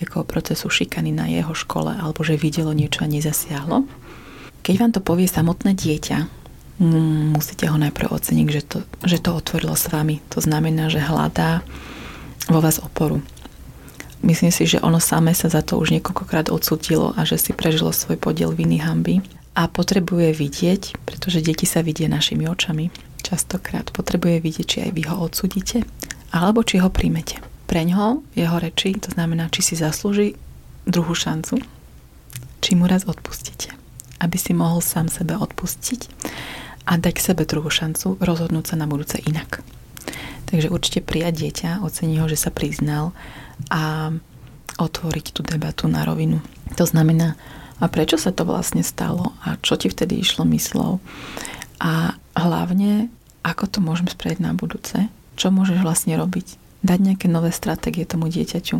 nejakého 0.00 0.24
procesu 0.24 0.72
šikany 0.72 1.12
na 1.12 1.28
jeho 1.28 1.52
škole 1.52 1.92
alebo 1.92 2.24
že 2.24 2.40
videlo 2.40 2.72
niečo 2.72 3.04
a 3.04 3.12
nezasiahlo. 3.12 3.84
Keď 4.64 4.74
vám 4.80 4.92
to 4.96 5.04
povie 5.04 5.28
samotné 5.28 5.76
dieťa, 5.76 6.46
Mm, 6.76 7.32
musíte 7.32 7.72
ho 7.72 7.76
najprv 7.80 8.12
oceniť, 8.12 8.48
že 8.52 8.62
to, 8.68 8.78
že 9.08 9.16
to 9.24 9.32
otvorilo 9.32 9.72
s 9.72 9.88
vami. 9.88 10.20
To 10.36 10.44
znamená, 10.44 10.92
že 10.92 11.00
hľadá 11.00 11.64
vo 12.52 12.60
vás 12.60 12.76
oporu. 12.84 13.24
Myslím 14.26 14.50
si, 14.50 14.66
že 14.66 14.82
ono 14.82 14.98
samé 14.98 15.38
sa 15.38 15.46
za 15.46 15.62
to 15.62 15.78
už 15.78 15.94
niekoľkokrát 15.94 16.50
odsúdilo 16.50 17.14
a 17.14 17.22
že 17.22 17.38
si 17.38 17.54
prežilo 17.54 17.94
svoj 17.94 18.18
podiel 18.18 18.50
viny 18.50 18.82
hamby 18.82 19.22
a 19.54 19.70
potrebuje 19.70 20.34
vidieť, 20.34 20.98
pretože 21.06 21.46
deti 21.46 21.62
sa 21.62 21.78
vidia 21.86 22.10
našimi 22.10 22.50
očami, 22.50 22.90
častokrát 23.22 23.94
potrebuje 23.94 24.42
vidieť, 24.42 24.66
či 24.66 24.78
aj 24.82 24.90
vy 24.98 25.02
ho 25.06 25.22
odsudíte, 25.22 25.86
alebo 26.34 26.66
či 26.66 26.82
ho 26.82 26.90
príjmete. 26.90 27.38
Pre 27.70 27.78
ňoho, 27.78 28.26
jeho 28.34 28.58
reči, 28.58 28.98
to 28.98 29.14
znamená, 29.14 29.46
či 29.46 29.62
si 29.62 29.74
zaslúži 29.78 30.34
druhú 30.90 31.14
šancu, 31.14 31.62
či 32.58 32.74
mu 32.74 32.90
raz 32.90 33.06
odpustíte, 33.06 33.70
aby 34.18 34.34
si 34.34 34.58
mohol 34.58 34.82
sám 34.82 35.06
sebe 35.06 35.38
odpustiť 35.38 36.10
a 36.90 36.98
dať 36.98 37.14
sebe 37.22 37.46
druhú 37.46 37.70
šancu 37.70 38.18
rozhodnúť 38.18 38.74
sa 38.74 38.76
na 38.78 38.90
budúce 38.90 39.22
inak. 39.22 39.62
Takže 40.50 40.70
určite 40.70 40.98
prijať 41.02 41.46
dieťa, 41.46 41.70
ocení 41.86 42.18
ho, 42.18 42.26
že 42.26 42.38
sa 42.38 42.50
priznal 42.50 43.14
a 43.72 44.12
otvoriť 44.76 45.26
tú 45.32 45.40
debatu 45.40 45.88
na 45.88 46.04
rovinu. 46.04 46.44
To 46.76 46.84
znamená, 46.84 47.34
a 47.76 47.84
prečo 47.92 48.16
sa 48.16 48.32
to 48.32 48.48
vlastne 48.48 48.80
stalo 48.80 49.36
a 49.44 49.60
čo 49.60 49.76
ti 49.76 49.92
vtedy 49.92 50.16
išlo 50.16 50.48
myslou 50.48 51.00
a 51.76 52.16
hlavne, 52.32 53.12
ako 53.44 53.64
to 53.68 53.78
môžeme 53.84 54.08
spraviť 54.08 54.40
na 54.40 54.56
budúce, 54.56 54.96
čo 55.36 55.52
môžeš 55.52 55.84
vlastne 55.84 56.16
robiť, 56.16 56.56
dať 56.80 56.98
nejaké 57.00 57.26
nové 57.28 57.52
stratégie 57.52 58.08
tomu 58.08 58.32
dieťaťu. 58.32 58.76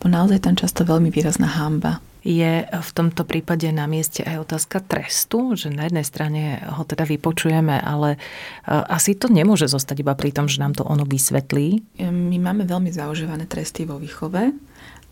Bo 0.00 0.06
naozaj 0.08 0.48
tam 0.48 0.56
často 0.56 0.88
veľmi 0.88 1.12
výrazná 1.12 1.46
hamba 1.46 2.00
je 2.22 2.66
v 2.66 2.90
tomto 2.94 3.26
prípade 3.26 3.66
na 3.74 3.90
mieste 3.90 4.22
aj 4.22 4.46
otázka 4.46 4.78
trestu, 4.82 5.58
že 5.58 5.74
na 5.74 5.90
jednej 5.90 6.06
strane 6.06 6.62
ho 6.62 6.82
teda 6.86 7.02
vypočujeme, 7.02 7.82
ale 7.82 8.16
e, 8.16 8.18
asi 8.70 9.18
to 9.18 9.26
nemôže 9.26 9.66
zostať 9.66 10.06
iba 10.06 10.14
pri 10.14 10.30
tom, 10.30 10.46
že 10.46 10.62
nám 10.62 10.78
to 10.78 10.86
ono 10.86 11.02
vysvetlí. 11.02 11.98
My 12.02 12.38
máme 12.38 12.62
veľmi 12.62 12.94
zaužívané 12.94 13.50
tresty 13.50 13.82
vo 13.84 13.98
výchove, 13.98 14.54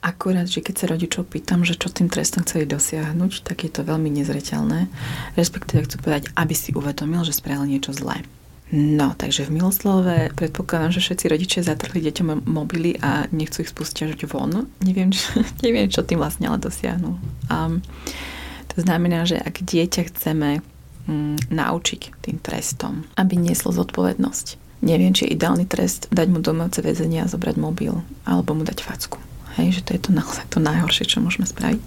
Akurát, 0.01 0.49
že 0.49 0.65
keď 0.65 0.75
sa 0.81 0.87
rodičov 0.97 1.29
pýtam, 1.29 1.61
že 1.61 1.77
čo 1.77 1.93
tým 1.93 2.09
trestom 2.09 2.41
chceli 2.41 2.65
dosiahnuť, 2.65 3.45
tak 3.45 3.69
je 3.69 3.71
to 3.71 3.85
veľmi 3.85 4.09
nezreteľné. 4.09 4.89
Respektíve 5.37 5.85
chcú 5.85 6.01
povedať, 6.01 6.33
aby 6.41 6.57
si 6.57 6.73
uvedomil, 6.73 7.21
že 7.21 7.37
spravil 7.37 7.69
niečo 7.69 7.93
zlé. 7.93 8.25
No, 8.71 9.19
takže 9.19 9.51
v 9.51 9.59
Miloslove 9.59 10.31
predpokladám, 10.39 10.95
že 10.95 11.03
všetci 11.03 11.27
rodičia 11.27 11.61
zatrhli 11.67 12.07
deťom 12.07 12.47
mobily 12.47 13.03
a 13.03 13.27
nechcú 13.35 13.67
ich 13.67 13.75
spustiť 13.75 14.23
von. 14.31 14.71
Neviem, 14.87 15.11
čo, 15.17 15.43
neviem, 15.67 15.91
čo 15.91 16.07
tým 16.07 16.23
vlastne 16.23 16.47
ale 16.47 16.63
dosiahnu. 16.63 17.19
Um, 17.51 17.83
to 18.71 18.77
znamená, 18.79 19.27
že 19.27 19.43
ak 19.43 19.67
dieťa 19.67 20.15
chceme 20.15 20.63
um, 21.11 21.35
naučiť 21.51 22.23
tým 22.23 22.39
trestom, 22.39 23.11
aby 23.19 23.35
nieslo 23.35 23.75
zodpovednosť, 23.75 24.47
neviem, 24.87 25.11
či 25.11 25.27
je 25.27 25.35
ideálny 25.35 25.67
trest 25.67 26.07
dať 26.15 26.31
mu 26.31 26.39
domáce 26.39 26.79
väzenie 26.79 27.27
a 27.27 27.31
zobrať 27.31 27.59
mobil, 27.59 27.99
alebo 28.23 28.55
mu 28.55 28.63
dať 28.63 28.87
facku. 28.87 29.19
Hej, 29.59 29.83
že 29.83 29.91
to 29.91 29.91
je 29.99 30.01
to 30.07 30.11
naozaj 30.23 30.47
to 30.47 30.63
najhoršie, 30.63 31.11
čo 31.11 31.19
môžeme 31.19 31.43
spraviť. 31.43 31.83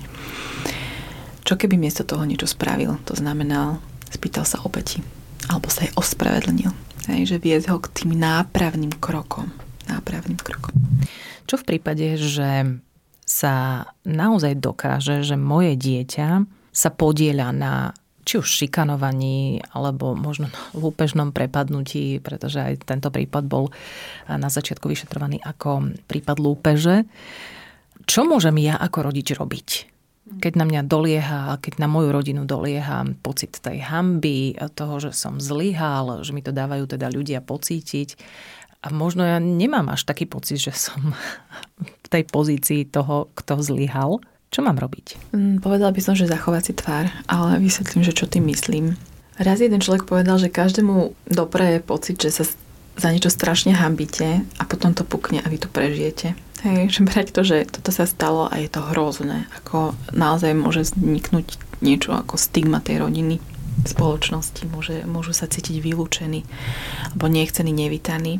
Čo 1.48 1.56
keby 1.56 1.80
miesto 1.80 2.04
toho 2.04 2.28
niečo 2.28 2.48
spravil? 2.52 3.00
To 3.08 3.16
znamená, 3.16 3.80
spýtal 4.12 4.44
sa 4.44 4.60
obeti 4.68 5.00
alebo 5.50 5.68
sa 5.68 5.88
aj 5.88 5.96
ospravedlnil. 6.00 6.72
Hej, 7.12 7.36
že 7.36 7.38
viesť 7.44 7.68
ho 7.72 7.78
k 7.84 7.92
tým 7.92 8.16
nápravným 8.16 8.96
krokom. 9.00 9.52
Nápravným 9.92 10.40
krokom. 10.40 10.72
Čo 11.44 11.60
v 11.60 11.68
prípade, 11.76 12.16
že 12.16 12.80
sa 13.28 13.88
naozaj 14.08 14.60
dokáže, 14.60 15.24
že 15.24 15.36
moje 15.36 15.76
dieťa 15.76 16.44
sa 16.72 16.90
podieľa 16.92 17.50
na 17.52 17.74
či 18.24 18.40
už 18.40 18.48
šikanovaní, 18.48 19.60
alebo 19.76 20.16
možno 20.16 20.48
na 20.48 20.62
lúpežnom 20.72 21.36
prepadnutí, 21.36 22.24
pretože 22.24 22.64
aj 22.64 22.88
tento 22.88 23.12
prípad 23.12 23.44
bol 23.44 23.68
na 24.32 24.48
začiatku 24.48 24.88
vyšetrovaný 24.88 25.44
ako 25.44 25.92
prípad 26.08 26.40
lúpeže. 26.40 27.04
Čo 28.08 28.24
môžem 28.24 28.56
ja 28.64 28.80
ako 28.80 29.12
rodič 29.12 29.36
robiť? 29.36 29.93
Keď 30.40 30.54
na 30.58 30.66
mňa 30.66 30.82
dolieha 30.86 31.42
keď 31.60 31.84
na 31.84 31.88
moju 31.90 32.10
rodinu 32.14 32.48
dolieha 32.48 33.06
pocit 33.22 33.58
tej 33.60 33.84
hamby, 33.84 34.58
toho, 34.74 34.98
že 35.04 35.12
som 35.14 35.38
zlyhal, 35.38 36.24
že 36.26 36.32
mi 36.32 36.42
to 36.42 36.56
dávajú 36.56 36.86
teda 36.90 37.10
ľudia 37.12 37.44
pocítiť. 37.44 38.16
A 38.84 38.92
možno 38.92 39.24
ja 39.24 39.40
nemám 39.40 39.88
až 39.96 40.04
taký 40.04 40.28
pocit, 40.28 40.60
že 40.60 40.76
som 40.76 41.16
v 41.80 42.08
tej 42.12 42.28
pozícii 42.28 42.84
toho, 42.88 43.32
kto 43.32 43.64
zlyhal. 43.64 44.20
Čo 44.54 44.62
mám 44.62 44.78
robiť? 44.78 45.34
Mm, 45.34 45.64
povedala 45.64 45.90
by 45.90 46.02
som, 46.04 46.14
že 46.14 46.30
zachovať 46.30 46.62
si 46.62 46.74
tvár, 46.78 47.10
ale 47.26 47.58
vysvetlím, 47.58 48.06
že 48.06 48.14
čo 48.14 48.30
tým 48.30 48.46
myslím. 48.54 48.94
Raz 49.42 49.66
jeden 49.66 49.82
človek 49.82 50.06
povedal, 50.06 50.38
že 50.38 50.54
každému 50.54 51.18
dopreje 51.26 51.82
pocit, 51.82 52.22
že 52.22 52.30
sa 52.30 52.44
za 52.94 53.10
niečo 53.10 53.34
strašne 53.34 53.74
hambíte 53.74 54.46
a 54.62 54.64
potom 54.70 54.94
to 54.94 55.02
pukne 55.02 55.42
a 55.42 55.50
vy 55.50 55.58
to 55.58 55.66
prežijete. 55.66 56.38
Hej, 56.64 56.96
že 56.96 57.02
brať 57.04 57.28
to, 57.36 57.44
že 57.44 57.68
toto 57.68 57.92
sa 57.92 58.08
stalo 58.08 58.48
a 58.48 58.56
je 58.56 58.72
to 58.72 58.80
hrozné. 58.80 59.52
Ako 59.60 60.00
naozaj 60.16 60.56
môže 60.56 60.88
vzniknúť 60.88 61.60
niečo 61.84 62.16
ako 62.16 62.40
stigma 62.40 62.80
tej 62.80 63.04
rodiny 63.04 63.44
spoločnosti, 63.84 64.64
môže, 64.72 65.04
môžu 65.04 65.36
sa 65.36 65.52
cítiť 65.52 65.84
vylúčení 65.84 66.48
alebo 67.12 67.28
nechcení, 67.28 67.76
nevítaní, 67.76 68.40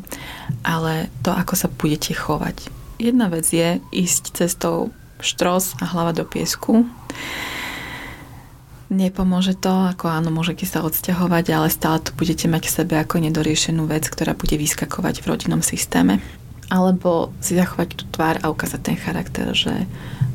ale 0.64 1.12
to, 1.20 1.36
ako 1.36 1.52
sa 1.52 1.68
budete 1.68 2.16
chovať. 2.16 2.72
Jedna 2.96 3.28
vec 3.28 3.44
je 3.44 3.76
ísť 3.92 4.40
cestou 4.40 4.88
štros 5.20 5.76
a 5.82 5.84
hlava 5.84 6.16
do 6.16 6.24
piesku. 6.24 6.88
Nepomôže 8.88 9.52
to, 9.52 9.90
ako 9.90 10.08
áno, 10.08 10.32
môžete 10.32 10.64
sa 10.64 10.80
odsťahovať, 10.80 11.44
ale 11.52 11.68
stále 11.68 12.00
tu 12.00 12.16
budete 12.16 12.48
mať 12.48 12.72
v 12.72 12.74
sebe 12.80 12.94
ako 12.96 13.20
nedoriešenú 13.20 13.84
vec, 13.84 14.08
ktorá 14.08 14.32
bude 14.32 14.56
vyskakovať 14.56 15.20
v 15.20 15.28
rodinnom 15.28 15.60
systéme 15.60 16.24
alebo 16.68 17.32
si 17.40 17.56
zachovať 17.56 17.88
tú 17.96 18.04
tvár 18.12 18.40
a 18.40 18.50
ukázať 18.50 18.80
ten 18.80 18.96
charakter, 18.96 19.52
že 19.52 19.88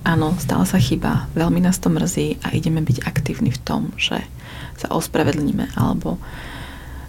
áno, 0.04 0.36
stala 0.40 0.66
sa 0.66 0.78
chyba, 0.82 1.28
veľmi 1.36 1.62
nás 1.64 1.78
to 1.82 1.92
mrzí 1.92 2.40
a 2.46 2.54
ideme 2.56 2.82
byť 2.82 3.06
aktívni 3.06 3.52
v 3.54 3.62
tom, 3.62 3.82
že 4.00 4.22
sa 4.80 4.92
ospravedlníme 4.96 5.76
alebo 5.76 6.18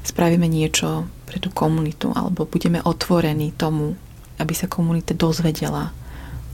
spravíme 0.02 0.48
niečo 0.50 1.06
pre 1.28 1.38
tú 1.38 1.54
komunitu 1.54 2.10
alebo 2.10 2.48
budeme 2.48 2.82
otvorení 2.82 3.54
tomu, 3.54 3.94
aby 4.40 4.52
sa 4.56 4.66
komunita 4.66 5.14
dozvedela 5.14 5.94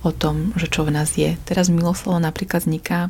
o 0.04 0.12
tom, 0.12 0.52
že 0.54 0.68
čo 0.68 0.84
v 0.84 0.94
nás 0.94 1.16
je. 1.16 1.34
Teraz 1.48 1.72
Miloslavo 1.72 2.20
napríklad 2.20 2.62
vzniká 2.66 3.08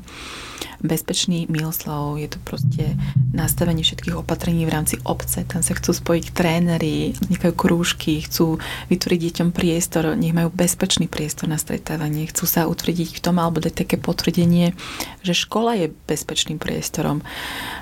bezpečný 0.82 1.48
Miloslav, 1.48 2.18
je 2.20 2.28
to 2.28 2.38
proste 2.44 2.84
nastavenie 3.32 3.84
všetkých 3.84 4.16
opatrení 4.16 4.64
v 4.68 4.74
rámci 4.74 4.96
obce. 5.04 5.44
Tam 5.48 5.60
sa 5.64 5.76
chcú 5.76 5.92
spojiť 5.92 6.32
tréneri, 6.32 7.16
vznikajú 7.16 7.52
krúžky, 7.56 8.20
chcú 8.24 8.60
vytvoriť 8.92 9.20
deťom 9.30 9.48
priestor, 9.52 10.12
nech 10.16 10.36
majú 10.36 10.52
bezpečný 10.52 11.08
priestor 11.08 11.48
na 11.48 11.56
stretávanie, 11.56 12.28
chcú 12.28 12.44
sa 12.44 12.68
utvrdiť 12.68 13.16
v 13.16 13.22
tom 13.22 13.40
alebo 13.40 13.60
dať 13.60 13.86
také 13.86 13.96
potvrdenie, 13.96 14.76
že 15.24 15.32
škola 15.32 15.76
je 15.76 15.92
bezpečným 16.06 16.60
priestorom. 16.60 17.24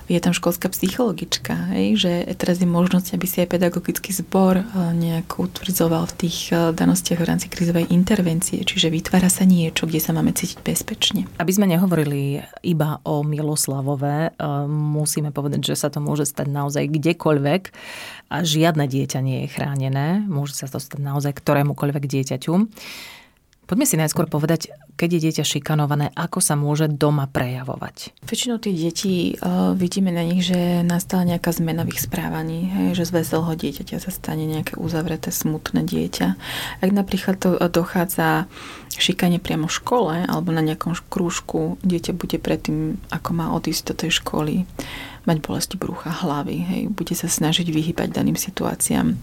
Je 0.07 0.21
tam 0.21 0.37
školská 0.37 0.69
psychologička, 0.69 1.73
hej, 1.73 1.97
že 1.97 2.13
teraz 2.37 2.61
je 2.61 2.69
možnosť, 2.69 3.17
aby 3.17 3.27
si 3.27 3.41
aj 3.41 3.57
pedagogický 3.57 4.13
zbor 4.13 4.61
eh, 4.61 4.65
nejak 4.93 5.41
utvrdzoval 5.41 6.07
v 6.13 6.15
tých 6.29 6.39
eh, 6.53 6.71
danostiach 6.77 7.21
v 7.21 7.29
rámci 7.29 7.47
krizovej 7.49 7.89
intervencie, 7.89 8.61
čiže 8.63 8.93
vytvára 8.93 9.33
sa 9.33 9.49
niečo, 9.49 9.89
kde 9.89 10.01
sa 10.01 10.13
máme 10.13 10.37
cítiť 10.37 10.61
bezpečne. 10.61 11.25
Aby 11.41 11.53
sme 11.57 11.67
nehovorili 11.71 12.45
iba 12.61 12.84
o 13.05 13.25
Miloslavové, 13.25 14.31
eh, 14.31 14.45
musíme 14.69 15.31
povedať, 15.31 15.73
že 15.73 15.75
sa 15.79 15.89
to 15.89 16.03
môže 16.03 16.29
stať 16.29 16.49
naozaj 16.51 16.85
kdekoľvek 16.89 17.63
a 18.31 18.37
žiadne 18.43 18.85
dieťa 18.85 19.21
nie 19.21 19.45
je 19.45 19.53
chránené. 19.53 20.23
Môže 20.25 20.57
sa 20.57 20.67
to 20.67 20.81
stať 20.81 21.01
naozaj 21.01 21.33
ktorémukoľvek 21.37 22.05
dieťaťu. 22.05 22.53
Poďme 23.65 23.89
si 23.89 23.97
najskôr 23.97 24.29
povedať, 24.29 24.69
keď 24.95 25.09
je 25.17 25.23
dieťa 25.29 25.45
šikanované, 25.45 26.13
ako 26.13 26.39
sa 26.45 26.53
môže 26.53 26.85
doma 26.87 27.25
prejavovať? 27.25 28.13
Väčšinou 28.29 28.61
tých 28.61 28.77
detí 28.77 29.15
uh, 29.41 29.73
vidíme 29.73 30.13
na 30.13 30.21
nich, 30.21 30.45
že 30.45 30.85
nastala 30.85 31.25
nejaká 31.25 31.49
zmena 31.51 31.89
v 31.89 31.97
ich 31.97 32.05
správaní, 32.05 32.69
hej, 32.69 32.89
že 33.01 33.09
z 33.09 33.25
veselého 33.25 33.57
dieťaťa 33.57 33.97
sa 34.05 34.11
stane 34.13 34.45
nejaké 34.45 34.77
uzavreté, 34.77 35.33
smutné 35.33 35.83
dieťa. 35.83 36.29
Ak 36.85 36.91
napríklad 36.93 37.41
to 37.41 37.57
dochádza 37.73 38.47
šikanie 38.95 39.41
priamo 39.41 39.67
v 39.67 39.77
škole 39.81 40.15
alebo 40.29 40.53
na 40.53 40.61
nejakom 40.61 40.95
krúžku, 41.09 41.81
dieťa 41.83 42.13
bude 42.15 42.37
predtým, 42.37 43.01
ako 43.11 43.31
má 43.33 43.51
odísť 43.57 43.83
do 43.91 43.95
tej 43.97 44.21
školy, 44.23 44.69
mať 45.25 45.41
bolesti 45.41 45.81
brucha, 45.81 46.13
hlavy, 46.13 46.57
hej, 46.61 46.83
bude 46.93 47.17
sa 47.17 47.33
snažiť 47.33 47.65
vyhýbať 47.65 48.13
daným 48.13 48.37
situáciám. 48.37 49.17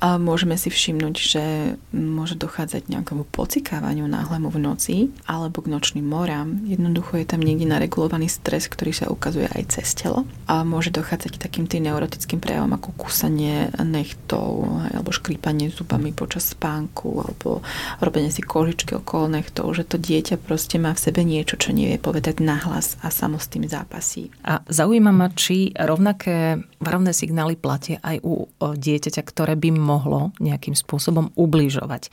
A 0.00 0.20
môžeme 0.20 0.60
si 0.60 0.68
všimnúť, 0.68 1.14
že 1.16 1.44
môže 1.92 2.36
dochádzať 2.36 2.92
nejakému 2.92 3.24
pocikávaniu 3.32 4.04
náhlemu 4.04 4.48
v 4.52 4.58
noci 4.60 4.96
alebo 5.24 5.64
k 5.64 5.72
nočným 5.72 6.04
morám. 6.04 6.62
Jednoducho 6.68 7.16
je 7.16 7.26
tam 7.26 7.40
niekde 7.40 7.64
naregulovaný 7.64 8.28
stres, 8.28 8.68
ktorý 8.68 8.92
sa 8.92 9.08
ukazuje 9.08 9.48
aj 9.48 9.80
cez 9.80 9.96
telo. 9.96 10.28
A 10.44 10.62
môže 10.68 10.92
dochádzať 10.92 11.36
k 11.36 11.42
takým 11.42 11.64
tým 11.64 11.88
neurotickým 11.88 12.40
prejavom 12.44 12.76
ako 12.76 12.92
kúsanie 12.96 13.72
nechtov 13.80 14.68
alebo 14.92 15.10
škrípanie 15.14 15.72
zubami 15.72 16.12
počas 16.12 16.52
spánku 16.52 17.24
alebo 17.24 17.64
robenie 18.04 18.28
si 18.28 18.44
kožičky 18.44 19.00
okolo 19.00 19.32
nechtov, 19.32 19.72
že 19.72 19.88
to 19.88 19.96
dieťa 19.96 20.36
proste 20.40 20.76
má 20.76 20.92
v 20.92 21.02
sebe 21.02 21.24
niečo, 21.24 21.56
čo 21.56 21.72
nevie 21.72 21.96
povedať 21.96 22.44
nahlas 22.44 23.00
a 23.00 23.08
samo 23.08 23.40
s 23.40 23.48
tým 23.48 23.64
zápasí. 23.64 24.28
A 24.44 24.60
zaujíma 24.68 25.10
ma, 25.10 25.32
či 25.32 25.72
rovnaké 25.72 26.60
varovné 26.78 27.16
signály 27.16 27.56
platia 27.56 27.98
aj 28.04 28.20
u 28.22 28.46
dieťaťa, 28.60 29.22
ktoré 29.24 29.56
by 29.56 29.70
mohlo 29.86 30.34
nejakým 30.42 30.74
spôsobom 30.74 31.30
ubližovať. 31.38 32.10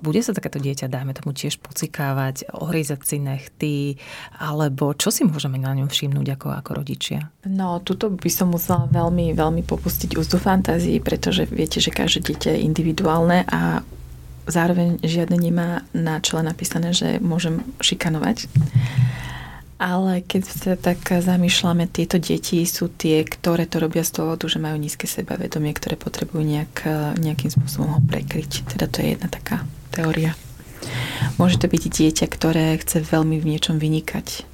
Bude 0.00 0.24
sa 0.24 0.32
takéto 0.32 0.56
dieťa, 0.56 0.88
dáme 0.88 1.12
tomu, 1.12 1.36
tiež 1.36 1.60
pocikávať, 1.60 2.48
ohrízať 2.56 3.04
si 3.04 3.16
nechty, 3.20 3.74
alebo 4.40 4.96
čo 4.96 5.12
si 5.12 5.28
môžeme 5.28 5.60
na 5.60 5.76
ňom 5.76 5.92
všimnúť 5.92 6.40
ako, 6.40 6.48
ako 6.56 6.70
rodičia? 6.80 7.28
No, 7.44 7.84
tuto 7.84 8.08
by 8.08 8.30
som 8.32 8.56
musela 8.56 8.88
veľmi, 8.88 9.36
veľmi 9.36 9.60
popustiť 9.60 10.16
úzdu 10.16 10.40
fantázii, 10.40 11.04
pretože 11.04 11.44
viete, 11.44 11.84
že 11.84 11.92
každé 11.92 12.32
dieťa 12.32 12.50
je 12.56 12.64
individuálne 12.64 13.44
a 13.52 13.84
zároveň 14.46 15.02
žiadne 15.02 15.36
nemá 15.42 15.82
na 15.90 16.22
čele 16.22 16.46
napísané, 16.46 16.94
že 16.94 17.18
môžem 17.18 17.66
šikanovať. 17.82 18.46
Ale 19.76 20.24
keď 20.24 20.42
sa 20.48 20.72
tak 20.72 21.04
zamýšľame, 21.04 21.84
tieto 21.84 22.16
deti 22.16 22.64
sú 22.64 22.88
tie, 22.88 23.20
ktoré 23.28 23.68
to 23.68 23.76
robia 23.76 24.00
z 24.00 24.16
dôvodu, 24.16 24.48
že 24.48 24.56
majú 24.56 24.80
nízke 24.80 25.04
sebavedomie, 25.04 25.76
ktoré 25.76 26.00
potrebujú 26.00 26.40
nejak, 26.40 26.74
nejakým 27.20 27.52
spôsobom 27.52 27.92
ho 27.92 28.00
prekryť. 28.00 28.64
Teda 28.72 28.88
to 28.88 29.04
je 29.04 29.12
jedna 29.12 29.28
taká 29.28 29.68
teória. 29.92 30.32
Môže 31.36 31.60
to 31.60 31.68
byť 31.68 31.82
dieťa, 31.92 32.26
ktoré 32.32 32.80
chce 32.80 33.04
veľmi 33.04 33.36
v 33.36 33.48
niečom 33.52 33.76
vynikať. 33.76 34.48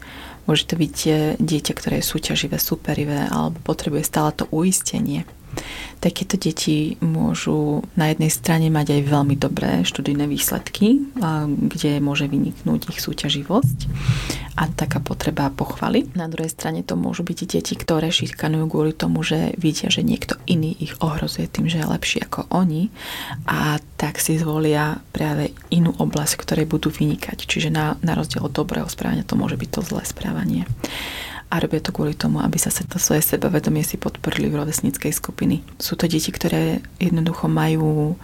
Môže 0.50 0.66
to 0.66 0.74
byť 0.74 0.96
dieťa, 1.38 1.72
ktoré 1.78 2.02
je 2.02 2.10
súťaživé, 2.10 2.58
superivé 2.58 3.30
alebo 3.30 3.62
potrebuje 3.62 4.02
stále 4.02 4.34
to 4.34 4.50
uistenie 4.50 5.22
takéto 6.02 6.34
deti 6.34 6.98
môžu 6.98 7.86
na 7.94 8.10
jednej 8.10 8.30
strane 8.30 8.66
mať 8.68 8.98
aj 8.98 9.02
veľmi 9.06 9.34
dobré 9.38 9.86
študijné 9.86 10.26
výsledky, 10.26 10.98
kde 11.46 12.02
môže 12.02 12.26
vyniknúť 12.26 12.90
ich 12.90 12.98
súťaživosť 12.98 13.78
a 14.52 14.68
taká 14.68 15.00
potreba 15.00 15.48
pochvaly. 15.48 16.12
Na 16.12 16.28
druhej 16.28 16.52
strane 16.52 16.84
to 16.84 16.92
môžu 16.92 17.24
byť 17.24 17.38
deti, 17.56 17.74
ktoré 17.78 18.12
šikanujú 18.12 18.68
kvôli 18.68 18.92
tomu, 18.92 19.24
že 19.24 19.56
vidia, 19.56 19.88
že 19.88 20.04
niekto 20.04 20.36
iný 20.44 20.76
ich 20.76 20.92
ohrozuje 21.00 21.48
tým, 21.48 21.72
že 21.72 21.80
je 21.80 21.86
lepší 21.88 22.18
ako 22.26 22.52
oni 22.52 22.92
a 23.48 23.80
tak 23.96 24.20
si 24.20 24.36
zvolia 24.36 25.00
práve 25.14 25.56
inú 25.72 25.96
oblasť, 25.96 26.36
ktorej 26.42 26.66
budú 26.68 26.92
vynikať. 26.92 27.48
Čiže 27.48 27.72
na, 27.72 27.96
na 28.04 28.12
rozdiel 28.12 28.44
od 28.44 28.52
dobrého 28.52 28.90
správania 28.92 29.24
to 29.24 29.40
môže 29.40 29.56
byť 29.56 29.70
to 29.72 29.80
zlé 29.80 30.02
správanie 30.04 30.68
a 31.52 31.60
robia 31.60 31.84
to 31.84 31.92
kvôli 31.92 32.16
tomu, 32.16 32.40
aby 32.40 32.56
sa 32.56 32.72
to 32.72 32.96
svoje 32.96 33.20
sebavedomie 33.20 33.84
si 33.84 34.00
podporili 34.00 34.48
v 34.48 34.64
rovesníckej 34.64 35.12
skupiny. 35.12 35.60
Sú 35.76 36.00
to 36.00 36.08
deti, 36.08 36.32
ktoré 36.32 36.80
jednoducho 36.96 37.44
majú 37.44 38.16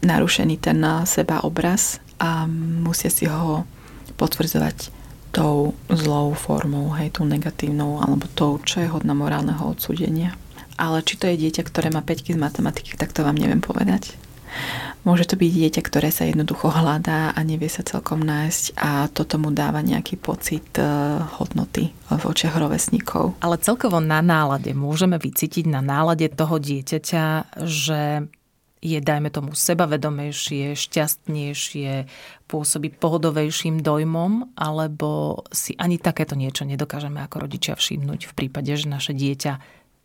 narušený 0.00 0.56
ten 0.56 0.80
seba 1.04 1.44
obraz 1.44 2.00
a 2.16 2.48
musia 2.80 3.12
si 3.12 3.28
ho 3.28 3.68
potvrdzovať 4.16 4.96
tou 5.30 5.76
zlou 5.92 6.32
formou, 6.32 6.88
hej, 6.96 7.12
tou 7.12 7.28
negatívnou, 7.28 8.00
alebo 8.00 8.24
tou, 8.32 8.56
čo 8.64 8.80
je 8.80 8.88
hodná 8.88 9.12
morálneho 9.12 9.60
odsúdenia. 9.60 10.34
Ale 10.80 11.04
či 11.04 11.20
to 11.20 11.28
je 11.28 11.36
dieťa, 11.36 11.62
ktoré 11.68 11.92
má 11.92 12.00
5 12.00 12.32
z 12.32 12.40
matematiky, 12.40 12.96
tak 12.96 13.12
to 13.12 13.20
vám 13.20 13.36
neviem 13.36 13.60
povedať. 13.60 14.16
Môže 15.00 15.24
to 15.24 15.40
byť 15.40 15.48
dieťa, 15.48 15.80
ktoré 15.80 16.12
sa 16.12 16.28
jednoducho 16.28 16.68
hľadá 16.68 17.32
a 17.32 17.40
nevie 17.40 17.72
sa 17.72 17.80
celkom 17.80 18.20
nájsť 18.20 18.76
a 18.76 19.08
toto 19.08 19.40
mu 19.40 19.48
dáva 19.48 19.80
nejaký 19.80 20.20
pocit 20.20 20.76
e, 20.76 20.84
hodnoty 21.40 21.88
v 22.12 22.22
očiach 22.28 22.60
rovesníkov. 22.60 23.40
Ale 23.40 23.56
celkovo 23.56 23.96
na 24.04 24.20
nálade 24.20 24.76
môžeme 24.76 25.16
vycítiť 25.16 25.64
na 25.72 25.80
nálade 25.80 26.28
toho 26.28 26.60
dieťaťa, 26.60 27.56
že 27.64 28.28
je, 28.80 28.96
dajme 28.96 29.28
tomu, 29.28 29.52
sebavedomejšie, 29.52 30.72
šťastnejšie, 30.72 32.08
pôsobí 32.48 32.88
pohodovejším 32.96 33.84
dojmom, 33.84 34.56
alebo 34.56 35.42
si 35.52 35.76
ani 35.76 36.00
takéto 36.00 36.32
niečo 36.32 36.64
nedokážeme 36.64 37.20
ako 37.20 37.44
rodičia 37.44 37.76
všimnúť 37.76 38.32
v 38.32 38.36
prípade, 38.36 38.72
že 38.72 38.88
naše 38.88 39.12
dieťa 39.12 39.52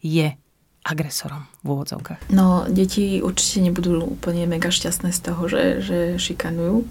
je 0.04 0.36
agresorom 0.86 1.50
v 1.66 1.68
úvodzovkách? 1.74 2.30
No, 2.30 2.70
deti 2.70 3.20
určite 3.26 3.66
nebudú 3.66 4.06
úplne 4.06 4.46
mega 4.46 4.70
šťastné 4.70 5.10
z 5.10 5.20
toho, 5.20 5.42
že, 5.50 5.64
že 5.82 5.98
šikanujú. 6.22 6.86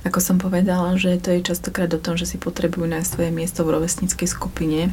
Ako 0.00 0.20
som 0.20 0.40
povedala, 0.40 0.96
že 0.96 1.20
to 1.20 1.28
je 1.32 1.44
častokrát 1.44 1.92
o 1.92 2.00
tom, 2.00 2.16
že 2.16 2.24
si 2.24 2.40
potrebujú 2.40 2.88
nájsť 2.88 3.08
svoje 3.08 3.30
miesto 3.32 3.64
v 3.64 3.76
rovesníckej 3.76 4.28
skupine, 4.28 4.92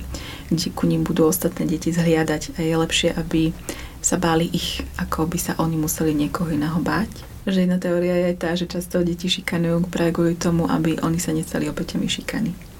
kde 0.51 0.67
ku 0.75 0.83
ním 0.83 1.07
budú 1.07 1.27
ostatné 1.27 1.63
deti 1.63 1.95
zhliadať 1.95 2.55
a 2.55 2.59
je 2.59 2.75
lepšie, 2.75 3.09
aby 3.15 3.55
sa 4.03 4.19
báli 4.19 4.51
ich, 4.51 4.83
ako 4.99 5.27
by 5.27 5.39
sa 5.39 5.53
oni 5.59 5.79
museli 5.79 6.11
niekoho 6.11 6.51
iného 6.51 6.79
báť. 6.83 7.11
Že 7.47 7.63
jedna 7.63 7.79
teória 7.79 8.15
je 8.27 8.33
tá, 8.35 8.51
že 8.59 8.67
často 8.67 8.99
deti 8.99 9.31
šikanujú 9.31 9.87
práve 9.87 10.11
kvôli 10.11 10.35
tomu, 10.35 10.67
aby 10.67 10.99
oni 10.99 11.19
sa 11.23 11.31
nestali 11.31 11.71
obeťami 11.71 12.07
šikany 12.07 12.76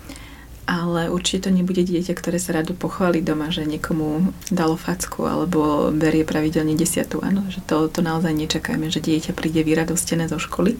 ale 0.67 1.07
určite 1.07 1.47
to 1.47 1.55
nebude 1.55 1.79
dieťa, 1.79 2.11
ktoré 2.11 2.43
sa 2.43 2.59
rado 2.59 2.75
pochváli 2.75 3.23
doma, 3.23 3.47
že 3.47 3.63
niekomu 3.63 4.35
dalo 4.51 4.75
facku 4.75 5.23
alebo 5.23 5.89
berie 5.95 6.27
pravidelne 6.27 6.75
desiatu. 6.75 7.23
Áno, 7.23 7.47
že 7.47 7.63
to, 7.63 7.87
to 7.87 8.03
naozaj 8.03 8.35
nečakajme, 8.35 8.91
že 8.91 8.99
dieťa 8.99 9.31
príde 9.31 9.63
vyradostené 9.63 10.27
zo 10.27 10.35
školy 10.35 10.75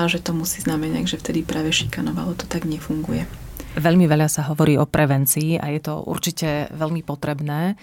a 0.00 0.08
že 0.08 0.18
to 0.18 0.32
musí 0.32 0.64
znamenať, 0.64 1.14
že 1.14 1.20
vtedy 1.20 1.44
práve 1.44 1.76
šikanovalo. 1.76 2.32
To 2.40 2.48
tak 2.48 2.64
nefunguje. 2.64 3.28
Veľmi 3.76 4.08
veľa 4.08 4.32
sa 4.32 4.48
hovorí 4.48 4.80
o 4.80 4.88
prevencii 4.88 5.60
a 5.60 5.68
je 5.68 5.80
to 5.84 6.00
určite 6.00 6.72
veľmi 6.72 7.04
potrebné. 7.04 7.76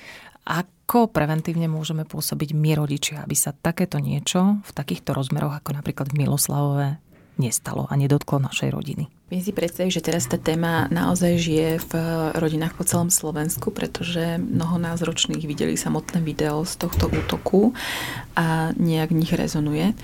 Ako 0.50 1.14
preventívne 1.14 1.70
môžeme 1.70 2.10
pôsobiť 2.10 2.58
my 2.58 2.74
rodičia, 2.74 3.22
aby 3.22 3.38
sa 3.38 3.54
takéto 3.54 4.02
niečo 4.02 4.58
v 4.66 4.72
takýchto 4.74 5.14
rozmeroch, 5.14 5.54
ako 5.54 5.78
napríklad 5.78 6.10
v 6.10 6.26
Miloslavové, 6.26 6.98
nestalo 7.42 7.90
a 7.90 7.98
nedotklo 7.98 8.38
našej 8.38 8.70
rodiny? 8.70 9.10
Viem 9.32 9.42
si 9.42 9.56
predstaviť, 9.56 9.92
že 9.96 10.06
teraz 10.06 10.28
tá 10.28 10.36
téma 10.36 10.92
naozaj 10.92 11.40
žije 11.40 11.70
v 11.88 11.94
rodinách 12.36 12.76
po 12.76 12.84
celom 12.84 13.08
Slovensku, 13.08 13.72
pretože 13.72 14.38
mnoho 14.38 14.76
nás 14.76 15.00
ročných 15.00 15.48
videli 15.48 15.80
samotné 15.80 16.20
video 16.22 16.68
z 16.68 16.76
tohto 16.76 17.08
útoku 17.08 17.72
a 18.36 18.76
nejak 18.76 19.16
v 19.16 19.20
nich 19.24 19.32
rezonuje. 19.32 19.96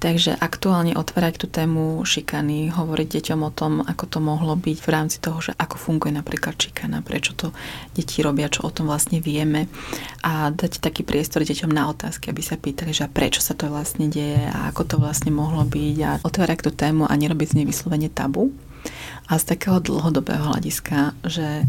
Takže 0.00 0.32
aktuálne 0.32 0.96
otvárať 0.96 1.44
tú 1.44 1.46
tému 1.46 2.00
šikany, 2.08 2.72
hovoriť 2.72 3.20
deťom 3.20 3.40
o 3.44 3.52
tom, 3.52 3.84
ako 3.84 4.04
to 4.08 4.18
mohlo 4.24 4.56
byť 4.56 4.78
v 4.80 4.88
rámci 4.88 5.20
toho, 5.20 5.44
že 5.44 5.52
ako 5.60 5.76
funguje 5.76 6.16
napríklad 6.16 6.56
šikana, 6.56 7.04
prečo 7.04 7.36
to 7.36 7.52
deti 7.92 8.24
robia, 8.24 8.48
čo 8.48 8.64
o 8.64 8.72
tom 8.72 8.88
vlastne 8.88 9.20
vieme 9.20 9.68
a 10.24 10.48
dať 10.48 10.80
taký 10.80 11.04
priestor 11.04 11.44
deťom 11.44 11.68
na 11.68 11.92
otázky, 11.92 12.32
aby 12.32 12.40
sa 12.40 12.56
pýtali, 12.56 12.96
že 12.96 13.12
prečo 13.12 13.44
sa 13.44 13.52
to 13.52 13.68
vlastne 13.68 14.08
deje 14.08 14.40
a 14.40 14.72
ako 14.72 14.82
to 14.88 14.96
vlastne 14.96 15.36
mohlo 15.36 15.68
byť 15.68 15.96
a 16.00 16.10
otvárať 16.24 16.58
tú 16.64 16.72
tému 16.72 17.04
a 17.04 17.12
nerobiť 17.12 17.52
z 17.52 17.56
nej 17.60 17.66
vyslovene 17.68 18.08
tabu. 18.08 18.56
A 19.28 19.36
z 19.36 19.44
takého 19.52 19.84
dlhodobého 19.84 20.56
hľadiska, 20.56 21.12
že 21.28 21.68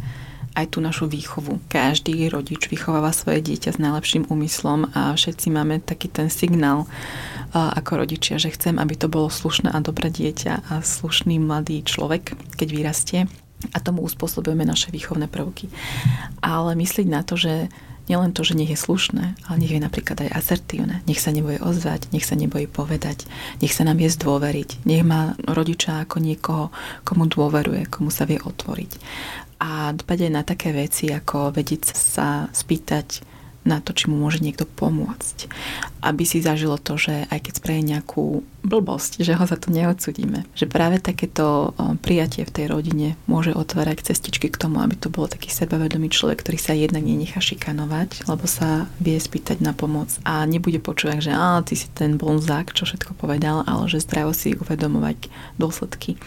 aj 0.51 0.75
tú 0.75 0.83
našu 0.83 1.07
výchovu. 1.07 1.63
Každý 1.71 2.27
rodič 2.27 2.67
vychováva 2.67 3.15
svoje 3.15 3.39
dieťa 3.39 3.75
s 3.75 3.79
najlepším 3.79 4.27
úmyslom 4.27 4.91
a 4.91 5.15
všetci 5.15 5.47
máme 5.47 5.79
taký 5.79 6.11
ten 6.11 6.27
signál 6.27 6.87
ako 7.51 8.07
rodičia, 8.07 8.39
že 8.39 8.55
chcem, 8.55 8.79
aby 8.79 8.95
to 8.95 9.11
bolo 9.11 9.27
slušné 9.27 9.71
a 9.71 9.79
dobré 9.83 10.07
dieťa 10.07 10.71
a 10.71 10.79
slušný 10.79 11.39
mladý 11.39 11.83
človek, 11.83 12.35
keď 12.55 12.67
vyrastie 12.71 13.19
a 13.71 13.77
tomu 13.77 14.01
uspôsobujeme 14.07 14.63
naše 14.63 14.89
výchovné 14.89 15.27
prvky. 15.27 15.67
Ale 16.41 16.73
myslieť 16.79 17.07
na 17.11 17.21
to, 17.21 17.35
že 17.37 17.67
nielen 18.11 18.35
to, 18.35 18.43
že 18.43 18.59
nech 18.59 18.67
je 18.67 18.75
slušné, 18.75 19.39
ale 19.47 19.55
nech 19.55 19.71
je 19.71 19.79
napríklad 19.79 20.27
aj 20.27 20.35
asertívne, 20.35 20.99
nech 21.07 21.23
sa 21.23 21.31
nebojí 21.31 21.63
ozvať, 21.63 22.11
nech 22.11 22.27
sa 22.27 22.35
nebojí 22.35 22.67
povedať, 22.67 23.23
nech 23.63 23.71
sa 23.71 23.87
nám 23.87 24.03
je 24.03 24.11
zdôveriť, 24.11 24.83
nech 24.83 25.07
má 25.07 25.39
rodiča 25.47 26.03
ako 26.03 26.19
niekoho, 26.19 26.65
komu 27.07 27.31
dôveruje, 27.31 27.87
komu 27.87 28.11
sa 28.11 28.27
vie 28.27 28.43
otvoriť. 28.43 28.91
A 29.63 29.95
dbať 29.95 30.19
aj 30.27 30.31
na 30.35 30.43
také 30.43 30.75
veci, 30.75 31.07
ako 31.07 31.55
vedieť 31.55 31.95
sa 31.95 32.51
spýtať 32.51 33.30
na 33.61 33.77
to, 33.77 33.93
či 33.93 34.09
mu 34.09 34.17
môže 34.17 34.41
niekto 34.41 34.65
pomôcť. 34.65 35.45
Aby 36.01 36.25
si 36.25 36.41
zažilo 36.41 36.81
to, 36.81 36.97
že 36.97 37.29
aj 37.29 37.39
keď 37.45 37.53
spraví 37.61 37.81
nejakú 37.85 38.41
blbosť, 38.65 39.21
že 39.21 39.37
ho 39.37 39.45
za 39.45 39.57
to 39.57 39.69
neodsudíme. 39.69 40.45
Že 40.57 40.65
práve 40.65 40.97
takéto 40.97 41.77
prijatie 42.01 42.45
v 42.45 42.53
tej 42.53 42.65
rodine 42.69 43.17
môže 43.29 43.53
otvárať 43.53 44.13
cestičky 44.13 44.49
k 44.49 44.57
tomu, 44.57 44.81
aby 44.81 44.97
to 44.97 45.13
bol 45.13 45.29
taký 45.29 45.53
sebavedomý 45.53 46.09
človek, 46.09 46.41
ktorý 46.41 46.57
sa 46.57 46.73
jednak 46.73 47.05
nenechá 47.05 47.37
šikanovať, 47.37 48.25
lebo 48.25 48.45
sa 48.49 48.89
vie 48.97 49.17
spýtať 49.17 49.61
na 49.61 49.77
pomoc 49.77 50.09
a 50.25 50.45
nebude 50.49 50.81
počúvať, 50.81 51.29
že 51.29 51.33
á, 51.33 51.61
ty 51.61 51.77
si 51.77 51.85
ten 51.93 52.17
bonzák, 52.17 52.73
čo 52.73 52.89
všetko 52.89 53.13
povedal, 53.17 53.61
ale 53.69 53.85
že 53.85 54.01
zdravo 54.01 54.33
si 54.33 54.57
uvedomovať 54.57 55.29
dôsledky 55.61 56.17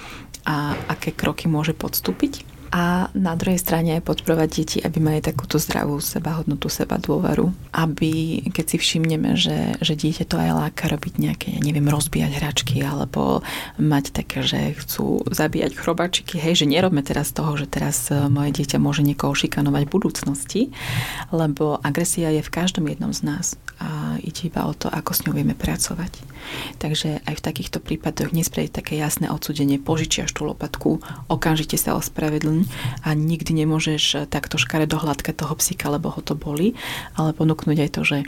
a 0.47 0.79
aké 0.87 1.11
kroky 1.11 1.51
môže 1.51 1.75
podstúpiť 1.75 2.54
a 2.71 3.11
na 3.15 3.35
druhej 3.35 3.61
strane 3.61 3.97
aj 3.99 4.07
podporovať 4.07 4.49
deti, 4.51 4.79
aby 4.81 4.99
mali 5.03 5.21
takúto 5.25 5.61
zdravú 5.61 5.99
seba 5.99 6.39
hodnotu, 6.39 6.69
seba 6.69 7.01
dôveru. 7.01 7.51
Aby 7.75 8.45
keď 8.51 8.65
si 8.75 8.77
všimneme, 8.79 9.35
že, 9.35 9.79
že 9.83 9.95
dieťa 9.99 10.25
to 10.29 10.37
aj 10.39 10.51
láka 10.55 10.91
robiť 10.91 11.15
nejaké, 11.19 11.49
ja 11.57 11.61
neviem, 11.63 11.87
rozbíjať 11.87 12.33
hračky 12.39 12.83
alebo 12.83 13.45
mať 13.81 14.15
také, 14.15 14.47
že 14.47 14.79
chcú 14.79 15.27
zabíjať 15.31 15.75
chrobačiky, 15.75 16.39
hej, 16.39 16.65
že 16.65 16.71
nerobme 16.71 17.03
teraz 17.03 17.35
toho, 17.35 17.55
že 17.59 17.67
teraz 17.67 18.09
e, 18.13 18.29
moje 18.31 18.55
dieťa 18.55 18.79
môže 18.79 19.03
niekoho 19.03 19.35
šikanovať 19.35 19.83
v 19.87 19.95
budúcnosti, 19.95 20.63
lebo 21.35 21.79
agresia 21.83 22.31
je 22.31 22.43
v 22.43 22.53
každom 22.53 22.87
jednom 22.91 23.11
z 23.11 23.23
nás 23.27 23.47
ide 24.21 24.53
iba 24.53 24.67
o 24.69 24.73
to, 24.77 24.93
ako 24.93 25.11
s 25.11 25.23
ňou 25.27 25.35
vieme 25.35 25.57
pracovať. 25.57 26.13
Takže 26.79 27.25
aj 27.25 27.35
v 27.41 27.45
takýchto 27.45 27.81
prípadoch 27.81 28.31
nespraviť 28.31 28.71
také 28.71 28.95
jasné 29.01 29.33
odsudenie, 29.33 29.81
požičiaš 29.81 30.31
tú 30.37 30.45
lopatku, 30.45 31.01
okamžite 31.33 31.81
sa 31.81 31.97
ospravedlň, 31.97 32.69
a 33.05 33.13
nikdy 33.17 33.65
nemôžeš 33.65 34.29
takto 34.29 34.61
škaredo 34.61 35.01
hladkať 35.01 35.35
toho 35.35 35.55
psíka, 35.57 35.89
lebo 35.89 36.13
ho 36.13 36.21
to 36.21 36.37
boli, 36.37 36.77
ale 37.17 37.33
ponúknuť 37.33 37.77
aj 37.81 37.91
to, 37.91 38.03
že 38.05 38.19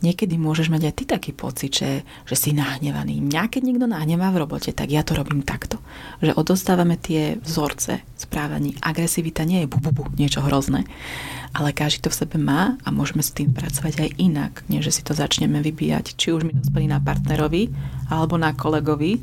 niekedy 0.00 0.38
môžeš 0.38 0.70
mať 0.70 0.82
aj 0.88 0.94
ty 0.94 1.04
taký 1.04 1.30
pocit, 1.34 1.72
že, 1.74 2.06
že 2.24 2.36
si 2.38 2.54
nahnevaný. 2.54 3.18
Mňa 3.20 3.42
keď 3.50 3.62
niekto 3.66 3.86
nahnevá 3.90 4.30
v 4.30 4.46
robote, 4.46 4.70
tak 4.70 4.94
ja 4.94 5.02
to 5.02 5.18
robím 5.18 5.42
takto. 5.42 5.82
Že 6.22 6.38
odostávame 6.38 6.94
tie 6.96 7.36
vzorce 7.42 8.02
správaní. 8.16 8.78
Agresivita 8.80 9.44
nie 9.44 9.64
je 9.64 9.70
bu, 9.70 9.78
bu, 9.82 9.90
bu 9.92 10.02
niečo 10.14 10.40
hrozné, 10.40 10.86
ale 11.56 11.72
každý 11.72 12.06
to 12.06 12.12
v 12.12 12.18
sebe 12.24 12.36
má 12.36 12.76
a 12.84 12.88
môžeme 12.92 13.24
s 13.24 13.32
tým 13.32 13.52
pracovať 13.52 14.06
aj 14.06 14.10
inak, 14.20 14.52
než 14.68 14.86
že 14.86 15.00
si 15.00 15.02
to 15.02 15.16
začneme 15.26 15.58
vybíjať, 15.58 16.14
či 16.14 16.30
už 16.30 16.46
mi 16.46 16.54
dospelí 16.54 16.86
na 16.86 17.02
partnerovi 17.02 17.66
alebo 18.06 18.38
na 18.38 18.54
kolegovi, 18.54 19.18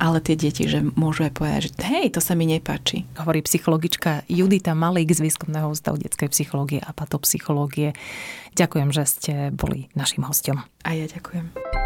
ale 0.00 0.20
tie 0.20 0.36
deti, 0.36 0.64
že 0.64 0.80
môžu 0.96 1.28
aj 1.28 1.32
povedať, 1.36 1.60
že 1.68 1.70
hej, 1.88 2.16
to 2.16 2.20
sa 2.24 2.32
mi 2.32 2.48
nepáči. 2.48 3.04
Hovorí 3.20 3.44
psychologička 3.44 4.24
Judita 4.28 4.72
Malík 4.72 5.12
z 5.12 5.24
Výskumného 5.24 5.72
ústavu 5.72 6.00
detskej 6.00 6.32
psychológie 6.32 6.80
a 6.80 6.92
patopsychológie. 6.96 7.92
Ďakujem, 8.56 8.88
že 8.92 9.02
ste 9.04 9.32
boli 9.52 9.92
našim 9.92 10.24
hostom. 10.24 10.64
A 10.84 10.96
ja 10.96 11.04
ďakujem. 11.04 11.85